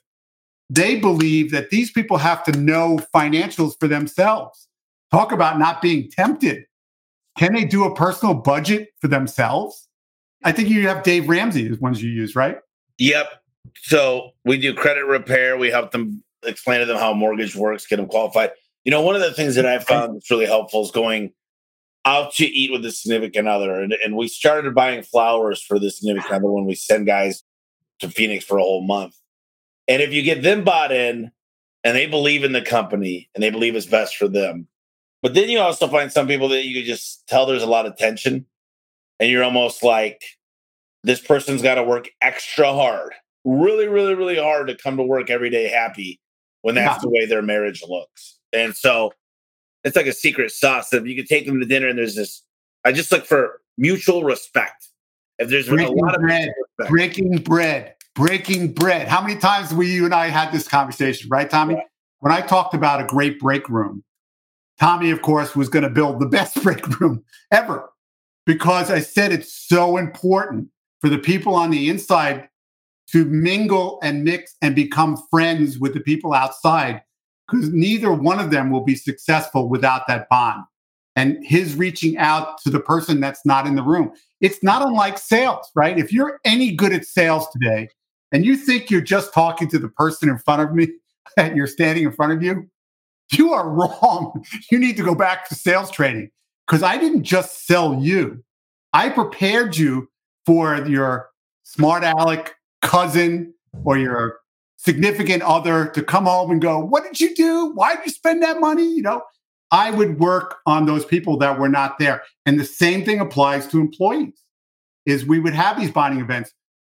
[0.69, 4.67] they believe that these people have to know financials for themselves.
[5.11, 6.65] Talk about not being tempted.
[7.37, 9.87] Can they do a personal budget for themselves?
[10.43, 12.57] I think you have Dave Ramsey is ones you use, right?
[12.97, 13.27] Yep.
[13.81, 15.57] So we do credit repair.
[15.57, 18.51] We help them explain to them how mortgage works, get them qualified.
[18.83, 21.31] You know, one of the things that I found that's really helpful is going
[22.05, 23.79] out to eat with a significant other.
[23.81, 27.43] And, and we started buying flowers for the significant other when we send guys
[27.99, 29.15] to Phoenix for a whole month.
[29.87, 31.31] And if you get them bought in
[31.83, 34.67] and they believe in the company and they believe it's best for them,
[35.21, 37.85] but then you also find some people that you could just tell there's a lot
[37.85, 38.45] of tension
[39.19, 40.21] and you're almost like,
[41.03, 43.11] this person's got to work extra hard,
[43.43, 46.19] really, really, really hard to come to work every day happy
[46.61, 48.39] when that's the way their marriage looks.
[48.53, 49.11] And so
[49.83, 50.93] it's like a secret sauce.
[50.93, 52.41] If you could take them to dinner and there's this,
[52.85, 54.87] I just look for mutual respect.
[55.39, 56.51] If there's breaking a lot of bread,
[56.87, 59.07] breaking bread, breaking bread.
[59.07, 61.75] How many times we you and I had this conversation, right, Tommy?
[61.75, 61.81] Yeah.
[62.19, 64.03] When I talked about a great break room,
[64.79, 67.89] Tommy, of course, was going to build the best break room ever
[68.45, 70.69] because I said it's so important
[71.01, 72.49] for the people on the inside
[73.11, 77.01] to mingle and mix and become friends with the people outside
[77.47, 80.63] because neither one of them will be successful without that bond
[81.15, 84.11] and his reaching out to the person that's not in the room.
[84.41, 85.97] It's not unlike sales, right?
[85.97, 87.89] If you're any good at sales today
[88.33, 90.89] and you think you're just talking to the person in front of me,
[91.37, 92.69] and you're standing in front of you,
[93.31, 94.43] you are wrong.
[94.69, 96.31] You need to go back to sales training
[96.67, 98.43] because I didn't just sell you.
[98.91, 100.09] I prepared you
[100.45, 101.29] for your
[101.63, 103.53] smart aleck cousin
[103.85, 104.39] or your
[104.77, 107.71] significant other to come home and go, What did you do?
[107.73, 108.85] Why did you spend that money?
[108.85, 109.23] You know,
[109.71, 112.21] I would work on those people that were not there.
[112.45, 114.39] And the same thing applies to employees,
[115.05, 116.53] is we would have these bonding events.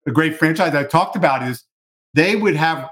[0.05, 1.63] A great franchise I talked about is
[2.13, 2.89] they would have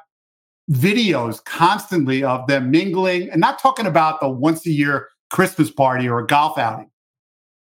[0.70, 6.08] videos constantly of them mingling and not talking about the once a year Christmas party
[6.08, 6.90] or a golf outing.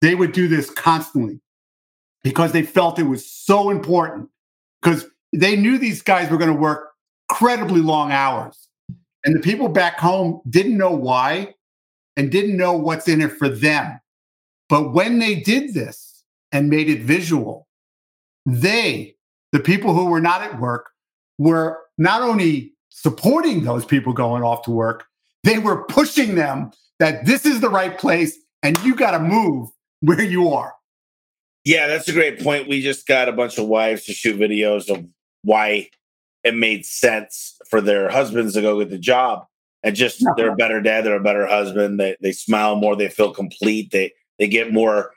[0.02, 1.42] They would do this constantly
[2.24, 4.30] because they felt it was so important
[4.82, 6.92] because they knew these guys were going to work
[7.30, 8.68] incredibly long hours.
[9.24, 11.56] And the people back home didn't know why
[12.16, 14.00] and didn't know what's in it for them.
[14.70, 17.68] But when they did this and made it visual,
[18.46, 19.16] they,
[19.52, 20.90] the people who were not at work,
[21.38, 25.06] were not only supporting those people going off to work,
[25.44, 29.70] they were pushing them that this is the right place and you got to move
[30.02, 30.74] where you are.
[31.66, 32.68] Yeah, that's a great point.
[32.68, 35.06] We just got a bunch of wives to shoot videos of
[35.44, 35.90] why
[36.44, 39.46] it made sense for their husbands to go get the job
[39.84, 40.34] and just no.
[40.36, 42.00] they're a better dad, they're a better husband.
[42.00, 45.12] They they smile more, they feel complete, they they get more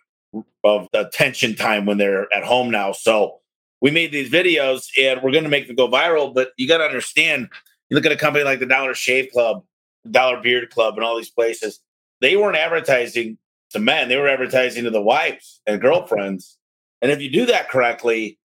[0.65, 2.93] of attention time when they're at home now.
[2.93, 3.41] So
[3.83, 6.33] we made these videos and we're going to make them go viral.
[6.33, 7.49] But you got to understand,
[7.91, 9.65] you look at a company like the Dollar Shave Club,
[10.11, 11.81] Dollar Beard Club, and all these places.
[12.21, 13.37] They weren't advertising
[13.71, 16.57] to men; they were advertising to the wives and girlfriends.
[17.03, 18.39] And if you do that correctly,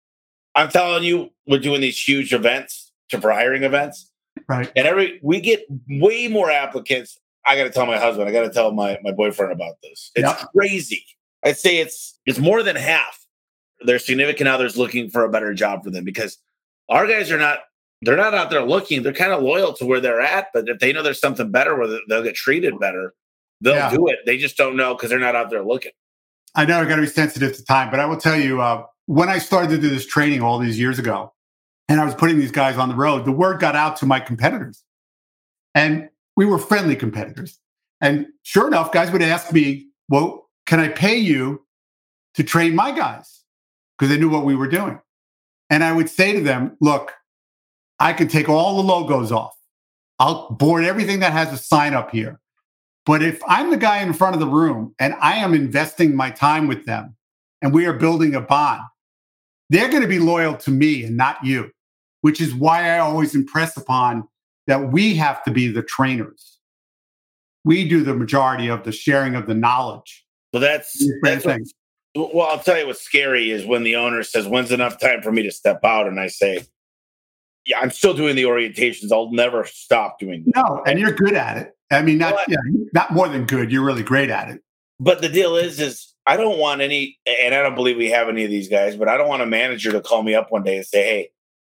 [0.56, 4.12] I'm telling you, we're doing these huge events to for hiring events.
[4.50, 4.72] Right.
[4.76, 7.20] And every we get way more applicants.
[7.46, 8.28] I got to tell my husband.
[8.28, 10.12] I got to tell my my boyfriend about this.
[10.16, 11.06] It's crazy.
[11.46, 13.27] I'd say it's it's more than half
[13.82, 16.38] their significant others looking for a better job for them because
[16.90, 17.60] our guys are not
[18.04, 19.02] they're not out there looking.
[19.02, 21.76] They're kind of loyal to where they're at, but if they know there's something better
[21.76, 23.14] where they'll get treated better,
[23.62, 23.90] they'll yeah.
[23.90, 24.20] do it.
[24.26, 25.92] They just don't know because they're not out there looking.
[26.54, 28.86] I know i've got to be sensitive to time, but I will tell you, uh,
[29.08, 31.34] when I started to do this training all these years ago,
[31.90, 34.20] and I was putting these guys on the road, the word got out to my
[34.20, 34.84] competitors.
[35.74, 37.60] And we were friendly competitors.
[38.02, 41.66] And sure enough, guys would ask me, Well, can I pay you
[42.36, 43.44] to train my guys?
[43.98, 45.00] Because they knew what we were doing.
[45.70, 47.14] And I would say to them, Look,
[48.00, 49.56] I can take all the logos off.
[50.20, 52.40] I'll board everything that has a sign up here.
[53.06, 56.30] But if I'm the guy in front of the room and I am investing my
[56.30, 57.16] time with them
[57.62, 58.82] and we are building a bond,
[59.70, 61.72] they're going to be loyal to me and not you,
[62.22, 64.28] which is why I always impress upon
[64.68, 66.60] that we have to be the trainers.
[67.64, 70.26] We do the majority of the sharing of the knowledge.
[70.52, 71.62] Well, that's, that's what,
[72.18, 75.32] well, I'll tell you what's scary is when the owner says, When's enough time for
[75.32, 76.08] me to step out?
[76.08, 76.66] And I say,
[77.66, 79.12] Yeah, I'm still doing the orientations.
[79.12, 80.44] I'll never stop doing.
[80.56, 81.74] No, and you're good at it.
[81.92, 82.58] I mean, not, yeah,
[82.94, 83.72] not more than good.
[83.72, 84.62] You're really great at it.
[85.00, 88.28] But the deal is, is I don't want any, and I don't believe we have
[88.28, 90.64] any of these guys, but I don't want a manager to call me up one
[90.64, 91.30] day and say, Hey,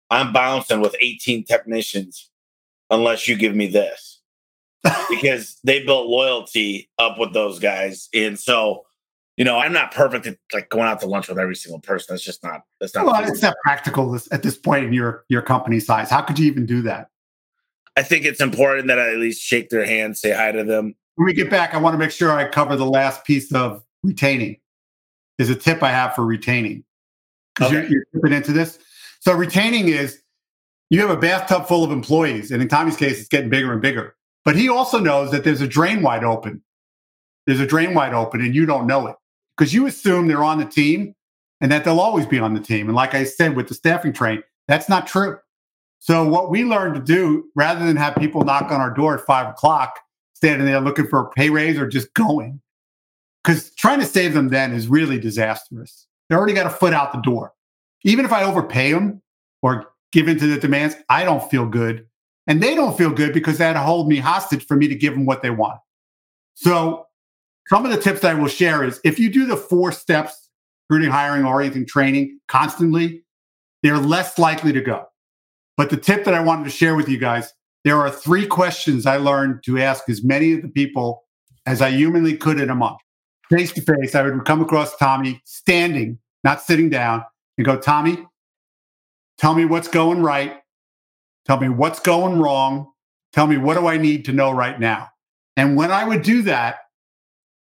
[0.10, 2.30] I'm bouncing with 18 technicians
[2.90, 4.16] unless you give me this.
[5.10, 8.10] because they built loyalty up with those guys.
[8.14, 8.86] And so,
[9.38, 12.08] you know, I'm not perfect at like going out to lunch with every single person.
[12.10, 15.42] That's just not, that's not, well, it's not practical at this point in your, your
[15.42, 16.10] company size.
[16.10, 17.10] How could you even do that?
[17.98, 20.96] I think it's important that I at least shake their hand, say hi to them.
[21.16, 23.84] When we get back, I want to make sure I cover the last piece of
[24.04, 24.58] retaining
[25.38, 26.84] is a tip I have for retaining.
[27.56, 27.88] because okay.
[27.90, 28.80] you're, you're into this.
[29.20, 30.22] So retaining is
[30.90, 33.82] you have a bathtub full of employees, and in Tommy's case, it's getting bigger and
[33.82, 34.16] bigger.
[34.44, 36.62] But he also knows that there's a drain wide open.
[37.48, 39.16] There's a drain wide open, and you don't know it
[39.58, 41.16] because you assume they're on the team
[41.62, 42.88] and that they'll always be on the team.
[42.88, 45.38] And like I said with the staffing train, that's not true.
[46.00, 49.26] So what we learned to do, rather than have people knock on our door at
[49.26, 50.00] five o'clock,
[50.34, 52.62] standing there looking for a pay raise or just going,
[53.44, 56.08] because trying to save them then is really disastrous.
[56.30, 57.54] They already got a foot out the door.
[58.04, 59.22] Even if I overpay them
[59.62, 62.06] or give into the demands, I don't feel good.
[62.48, 65.26] And they don't feel good because that hold me hostage for me to give them
[65.26, 65.80] what they want.
[66.54, 67.05] So
[67.68, 70.50] some of the tips I will share is if you do the four steps,
[70.90, 73.24] recruiting, hiring, orienting, training constantly,
[73.82, 75.06] they're less likely to go.
[75.78, 77.54] But the tip that I wanted to share with you guys,
[77.84, 81.24] there are three questions I learned to ask as many of the people
[81.66, 83.00] as I humanly could in a month.
[83.50, 87.24] Face to face, I would come across Tommy standing, not sitting down,
[87.58, 88.26] and go, Tommy,
[89.38, 90.58] tell me what's going right.
[91.46, 92.92] Tell me what's going wrong.
[93.34, 95.10] Tell me what do I need to know right now.
[95.58, 96.78] And when I would do that,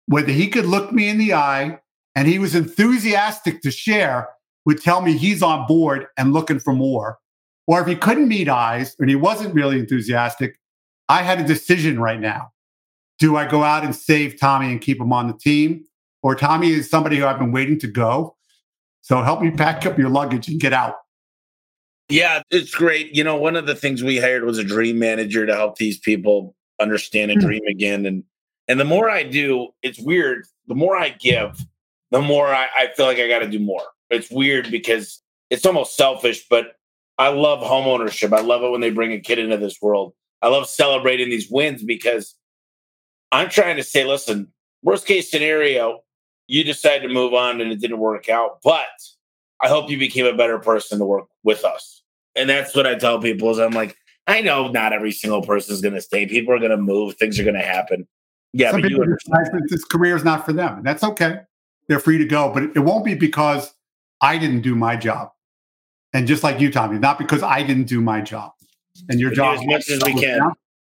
[0.07, 1.81] whether he could look me in the eye
[2.15, 4.29] and he was enthusiastic to share,
[4.65, 7.19] would tell me he's on board and looking for more.
[7.67, 10.59] Or if he couldn't meet eyes and he wasn't really enthusiastic,
[11.09, 12.53] I had a decision right now.
[13.19, 15.85] Do I go out and save Tommy and keep him on the team?
[16.23, 18.37] Or Tommy is somebody who I've been waiting to go.
[19.03, 20.97] So help me pack up your luggage and get out.
[22.09, 23.15] Yeah, it's great.
[23.15, 25.99] You know, one of the things we hired was a dream manager to help these
[25.99, 27.49] people understand and hmm.
[27.49, 28.07] dream again.
[28.07, 28.25] And
[28.69, 30.47] and the more I do, it's weird.
[30.67, 31.59] The more I give,
[32.11, 33.83] the more I, I feel like I got to do more.
[34.11, 36.77] It's weird because it's almost selfish, but
[37.19, 38.33] I love home ownership.
[38.33, 40.13] I love it when they bring a kid into this world.
[40.43, 42.35] I love celebrating these wins because
[43.33, 44.53] I'm trying to say, listen,
[44.83, 46.01] worst case scenario,
[46.47, 48.87] you decide to move on and it didn't work out, but
[49.61, 52.03] I hope you became a better person to work with us.
[52.35, 53.97] And that's what I tell people is I'm like,
[54.27, 56.27] I know not every single person is going to stay.
[56.27, 57.17] People are going to move.
[57.17, 58.07] Things are going to happen.
[58.57, 60.79] Yeah, Some people decide that this career is not for them.
[60.79, 61.41] And that's okay.
[61.89, 63.75] They're free to go, but it won't be because
[64.23, 65.29] I didn't do my job.
[66.15, 68.53] And just like you, Tommy, not because I didn't do my job.
[69.11, 70.39] And your job as much as we can.
[70.39, 70.55] Down.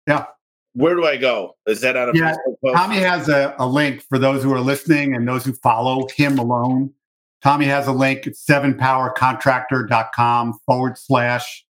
[0.07, 0.27] Yeah.
[0.73, 1.57] Where do I go?
[1.67, 2.33] Is that on a yeah,
[2.73, 6.39] Tommy has a, a link for those who are listening and those who follow him
[6.39, 6.93] alone.
[7.41, 11.65] Tommy has a link at sevenpowercontractor.com forward slash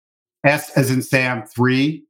[0.45, 2.05] S as in Sam three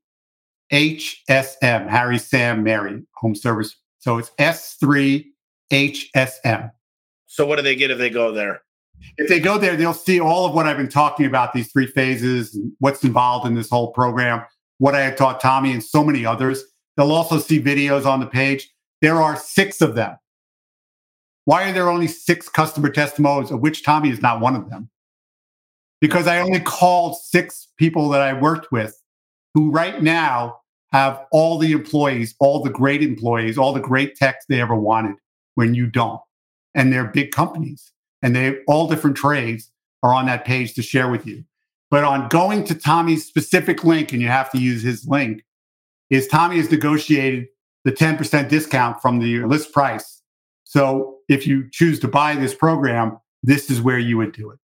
[0.72, 3.74] HSM, Harry, Sam, Mary, home service.
[3.98, 6.70] So it's S3HSM.
[7.26, 8.62] So what do they get if they go there?
[9.16, 11.86] If they go there, they'll see all of what I've been talking about, these three
[11.86, 14.44] phases, and what's involved in this whole program,
[14.78, 16.62] what I had taught Tommy and so many others.
[16.96, 18.68] They'll also see videos on the page.
[19.00, 20.16] There are six of them.
[21.44, 24.90] Why are there only six customer testimonials, of which Tommy is not one of them?
[26.00, 29.00] Because I only called six people that I worked with
[29.54, 30.58] who right now
[30.92, 35.16] have all the employees, all the great employees, all the great techs they ever wanted
[35.54, 36.20] when you don't.
[36.74, 37.92] And they're big companies
[38.22, 39.70] and they all different trades
[40.02, 41.44] are on that page to share with you.
[41.90, 45.42] But on going to Tommy's specific link, and you have to use his link,
[46.10, 47.48] is Tommy has negotiated
[47.84, 50.22] the 10% discount from the list price.
[50.64, 54.58] So if you choose to buy this program, this is where you would do it.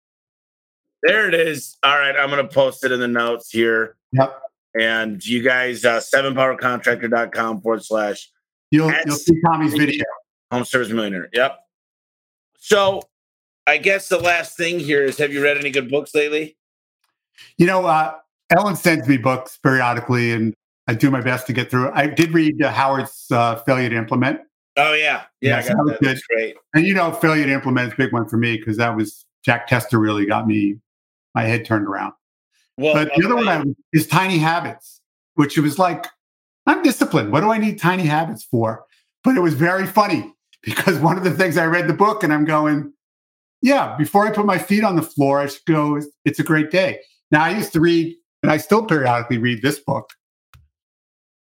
[1.03, 1.77] There it is.
[1.83, 2.17] All right.
[2.17, 3.97] I'm going to post it in the notes here.
[4.13, 4.41] Yep.
[4.79, 8.31] And you guys, uh, sevenpowercontractor.com forward slash.
[8.71, 10.05] You'll, you'll see Tommy's video.
[10.53, 11.29] Home Service Millionaire.
[11.33, 11.59] Yep.
[12.59, 13.03] So
[13.67, 16.57] I guess the last thing here is have you read any good books lately?
[17.57, 18.15] You know, uh,
[18.51, 20.55] Ellen sends me books periodically, and
[20.89, 21.91] I do my best to get through.
[21.93, 24.41] I did read uh, Howard's uh, Failure to Implement.
[24.77, 25.25] Oh, yeah.
[25.41, 26.01] Yeah, yes, I got that.
[26.01, 26.07] that.
[26.07, 26.57] That's great.
[26.75, 29.25] And, you know, Failure to Implement is a big one for me because that was
[29.45, 30.79] Jack Tester really got me,
[31.35, 32.13] my head turned around.
[32.81, 35.01] Well, but the other one I, is Tiny Habits,
[35.35, 36.07] which it was like,
[36.67, 37.33] I'm disciplined.
[37.33, 38.85] What do I need tiny habits for?
[39.25, 42.33] But it was very funny because one of the things I read the book and
[42.33, 42.93] I'm going,
[43.63, 46.71] yeah, before I put my feet on the floor, I should go, it's a great
[46.71, 47.01] day.
[47.31, 50.11] Now, I used to read, and I still periodically read this book,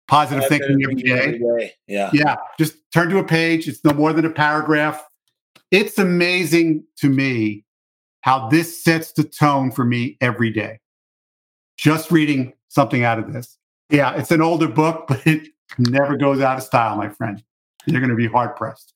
[0.09, 1.11] Positive Thinking every day.
[1.11, 1.73] every day.
[1.87, 2.11] Yeah.
[2.13, 2.37] Yeah.
[2.59, 3.69] Just turn to a page.
[3.69, 5.05] It's no more than a paragraph.
[5.71, 7.65] It's amazing to me
[8.23, 10.79] how this sets the tone for me every day.
[11.77, 13.59] Just reading something out of this.
[13.91, 15.49] Yeah, it's an older book, but it
[15.79, 17.43] never goes out of style, my friend.
[17.87, 18.95] You're going to be hard pressed.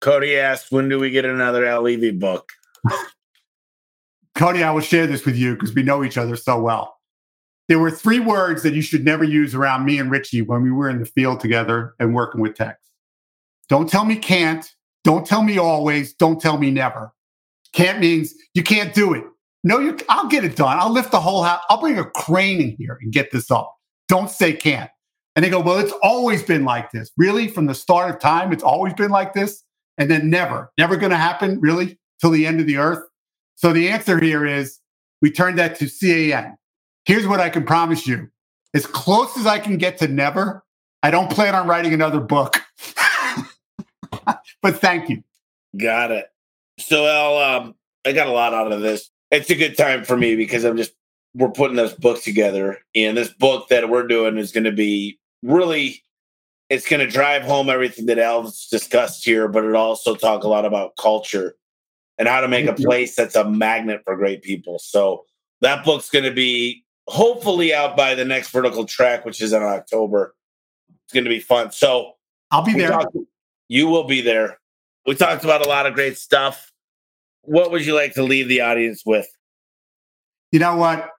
[0.00, 2.50] Cody asked, when do we get another Al Levi book?
[4.34, 6.98] Cody, I will share this with you because we know each other so well.
[7.68, 10.70] There were three words that you should never use around me and Richie when we
[10.70, 12.90] were in the field together and working with techs.
[13.68, 14.70] Don't tell me can't.
[15.04, 16.12] Don't tell me always.
[16.12, 17.12] Don't tell me never.
[17.72, 19.24] Can't means you can't do it.
[19.64, 19.96] No, you.
[20.10, 20.78] I'll get it done.
[20.78, 21.62] I'll lift the whole house.
[21.70, 23.74] I'll bring a crane in here and get this up.
[24.08, 24.90] Don't say can't.
[25.34, 27.10] And they go, well, it's always been like this.
[27.16, 29.64] Really, from the start of time, it's always been like this,
[29.98, 31.58] and then never, never going to happen.
[31.60, 33.02] Really, till the end of the earth.
[33.56, 34.78] So the answer here is
[35.22, 36.56] we turn that to CAN.
[37.06, 38.28] Here's what I can promise you:
[38.74, 40.62] as close as I can get to never.
[41.02, 42.62] I don't plan on writing another book.
[44.62, 45.22] but thank you.
[45.78, 46.26] Got it.
[46.78, 47.74] So, Al, um,
[48.06, 49.10] I got a lot out of this.
[49.30, 50.92] It's a good time for me because I'm just
[51.34, 55.18] we're putting this book together, and this book that we're doing is going to be
[55.42, 56.02] really
[56.70, 60.48] it's going to drive home everything that Al's discussed here, but it also talk a
[60.48, 61.56] lot about culture
[62.18, 64.78] and how to make a place that's a magnet for great people.
[64.78, 65.24] So
[65.60, 69.62] that book's going to be hopefully out by the next vertical track, which is in
[69.62, 70.34] October.
[71.04, 71.70] It's going to be fun.
[71.70, 72.12] So
[72.50, 72.90] I'll be there.
[72.90, 73.16] Talked,
[73.68, 74.58] you will be there.
[75.06, 76.72] We talked about a lot of great stuff.
[77.46, 79.26] What would you like to leave the audience with?
[80.52, 81.10] You know what?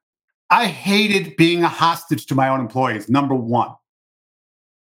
[0.50, 3.72] I hated being a hostage to my own employees, number one.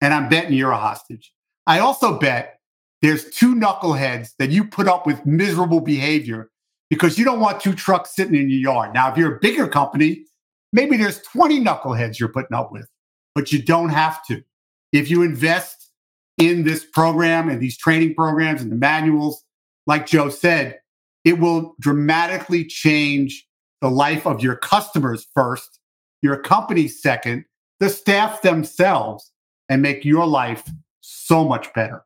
[0.01, 1.31] And I'm betting you're a hostage.
[1.67, 2.59] I also bet
[3.01, 6.49] there's two knuckleheads that you put up with miserable behavior
[6.89, 8.93] because you don't want two trucks sitting in your yard.
[8.93, 10.25] Now, if you're a bigger company,
[10.73, 12.87] maybe there's 20 knuckleheads you're putting up with,
[13.33, 14.43] but you don't have to.
[14.91, 15.91] If you invest
[16.37, 19.43] in this program and these training programs and the manuals,
[19.87, 20.80] like Joe said,
[21.23, 23.47] it will dramatically change
[23.81, 25.79] the life of your customers first,
[26.21, 27.45] your company second,
[27.79, 29.31] the staff themselves,
[29.69, 30.69] and make your life
[31.01, 32.03] so much better.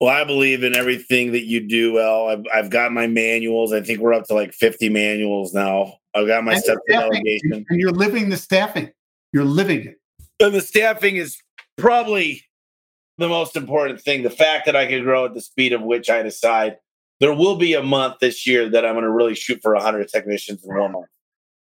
[0.00, 1.94] Well, I believe in everything that you do.
[1.94, 3.72] Well, I've, I've got my manuals.
[3.72, 5.94] I think we're up to like 50 manuals now.
[6.14, 7.64] I've got my step delegation.
[7.68, 8.90] And you're living the staffing.
[9.32, 10.00] You're living it.
[10.40, 11.38] And the staffing is
[11.76, 12.42] probably
[13.18, 14.22] the most important thing.
[14.22, 16.76] The fact that I can grow at the speed of which I decide.
[17.24, 20.08] There will be a month this year that I'm going to really shoot for 100
[20.08, 21.06] technicians in one month.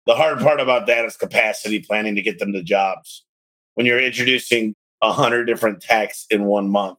[0.06, 3.24] The hard part about that is capacity planning to get them to jobs.
[3.74, 6.98] When you're introducing 100 different techs in one month,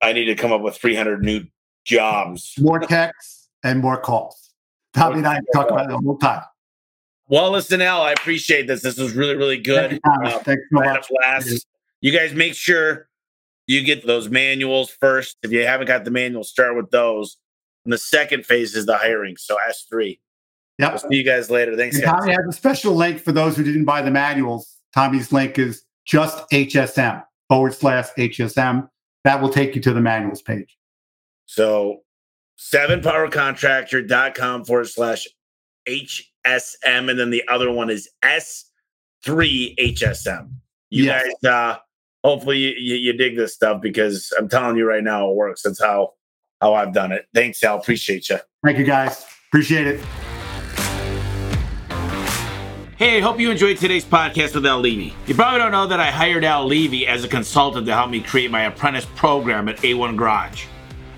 [0.00, 1.44] I need to come up with 300 new
[1.84, 2.54] jobs.
[2.58, 4.54] More texts and more calls.
[4.94, 6.44] Tommy and I talk about it the whole time.
[7.28, 8.80] Well, listen, Al, I appreciate this.
[8.80, 9.90] This was really, really good.
[9.90, 11.08] Thank you, uh, Thanks so much.
[11.26, 11.66] Last.
[12.00, 13.10] You guys make sure
[13.66, 15.36] you get those manuals first.
[15.42, 17.36] If you haven't got the manuals, start with those.
[17.84, 19.36] And the second phase is the hiring.
[19.36, 20.18] So S3.
[20.78, 20.92] Yep.
[20.92, 21.76] We'll see you guys later.
[21.76, 21.98] Thanks.
[21.98, 22.06] Guys.
[22.06, 24.76] Tommy has a special link for those who didn't buy the manuals.
[24.94, 28.88] Tommy's link is just HSM forward slash HSM.
[29.24, 30.78] That will take you to the manuals page.
[31.46, 32.02] So
[32.58, 35.26] sevenpowercontractor.com forward slash
[35.88, 37.10] HSM.
[37.10, 38.08] And then the other one is
[39.24, 40.50] S3HSM.
[40.90, 41.26] You yes.
[41.42, 41.78] guys, uh,
[42.24, 45.62] hopefully you, you, you dig this stuff because I'm telling you right now, it works.
[45.62, 46.14] That's how
[46.60, 47.26] how I've done it.
[47.34, 47.78] Thanks, Al.
[47.78, 48.38] Appreciate you.
[48.64, 49.26] Thank you, guys.
[49.48, 50.00] Appreciate it.
[52.96, 55.14] Hey, I hope you enjoyed today's podcast with Al Levi.
[55.26, 58.20] You probably don't know that I hired Al Levi as a consultant to help me
[58.20, 60.66] create my apprentice program at A1 Garage.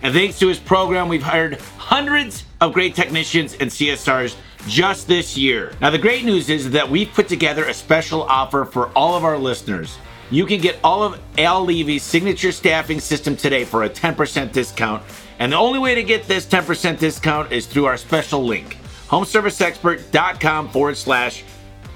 [0.03, 4.37] And thanks to his program, we've hired hundreds of great technicians and CSRs
[4.67, 5.73] just this year.
[5.81, 9.25] Now, the great news is that we've put together a special offer for all of
[9.25, 9.97] our listeners
[10.31, 15.03] you can get all of Al Levi's signature staffing system today for a 10% discount.
[15.41, 18.77] And the only way to get this 10% discount is through our special link,
[19.09, 21.43] homeserviceexpert.com forward slash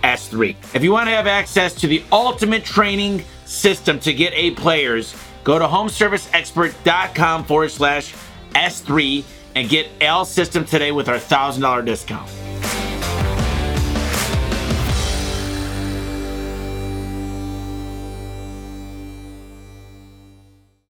[0.03, 0.57] S3.
[0.75, 5.15] If you want to have access to the ultimate training system to get A players,
[5.45, 8.15] go to homeserviceexpert.com forward slash
[8.55, 9.25] S3
[9.55, 12.31] and get L system today with our $1,000 discount.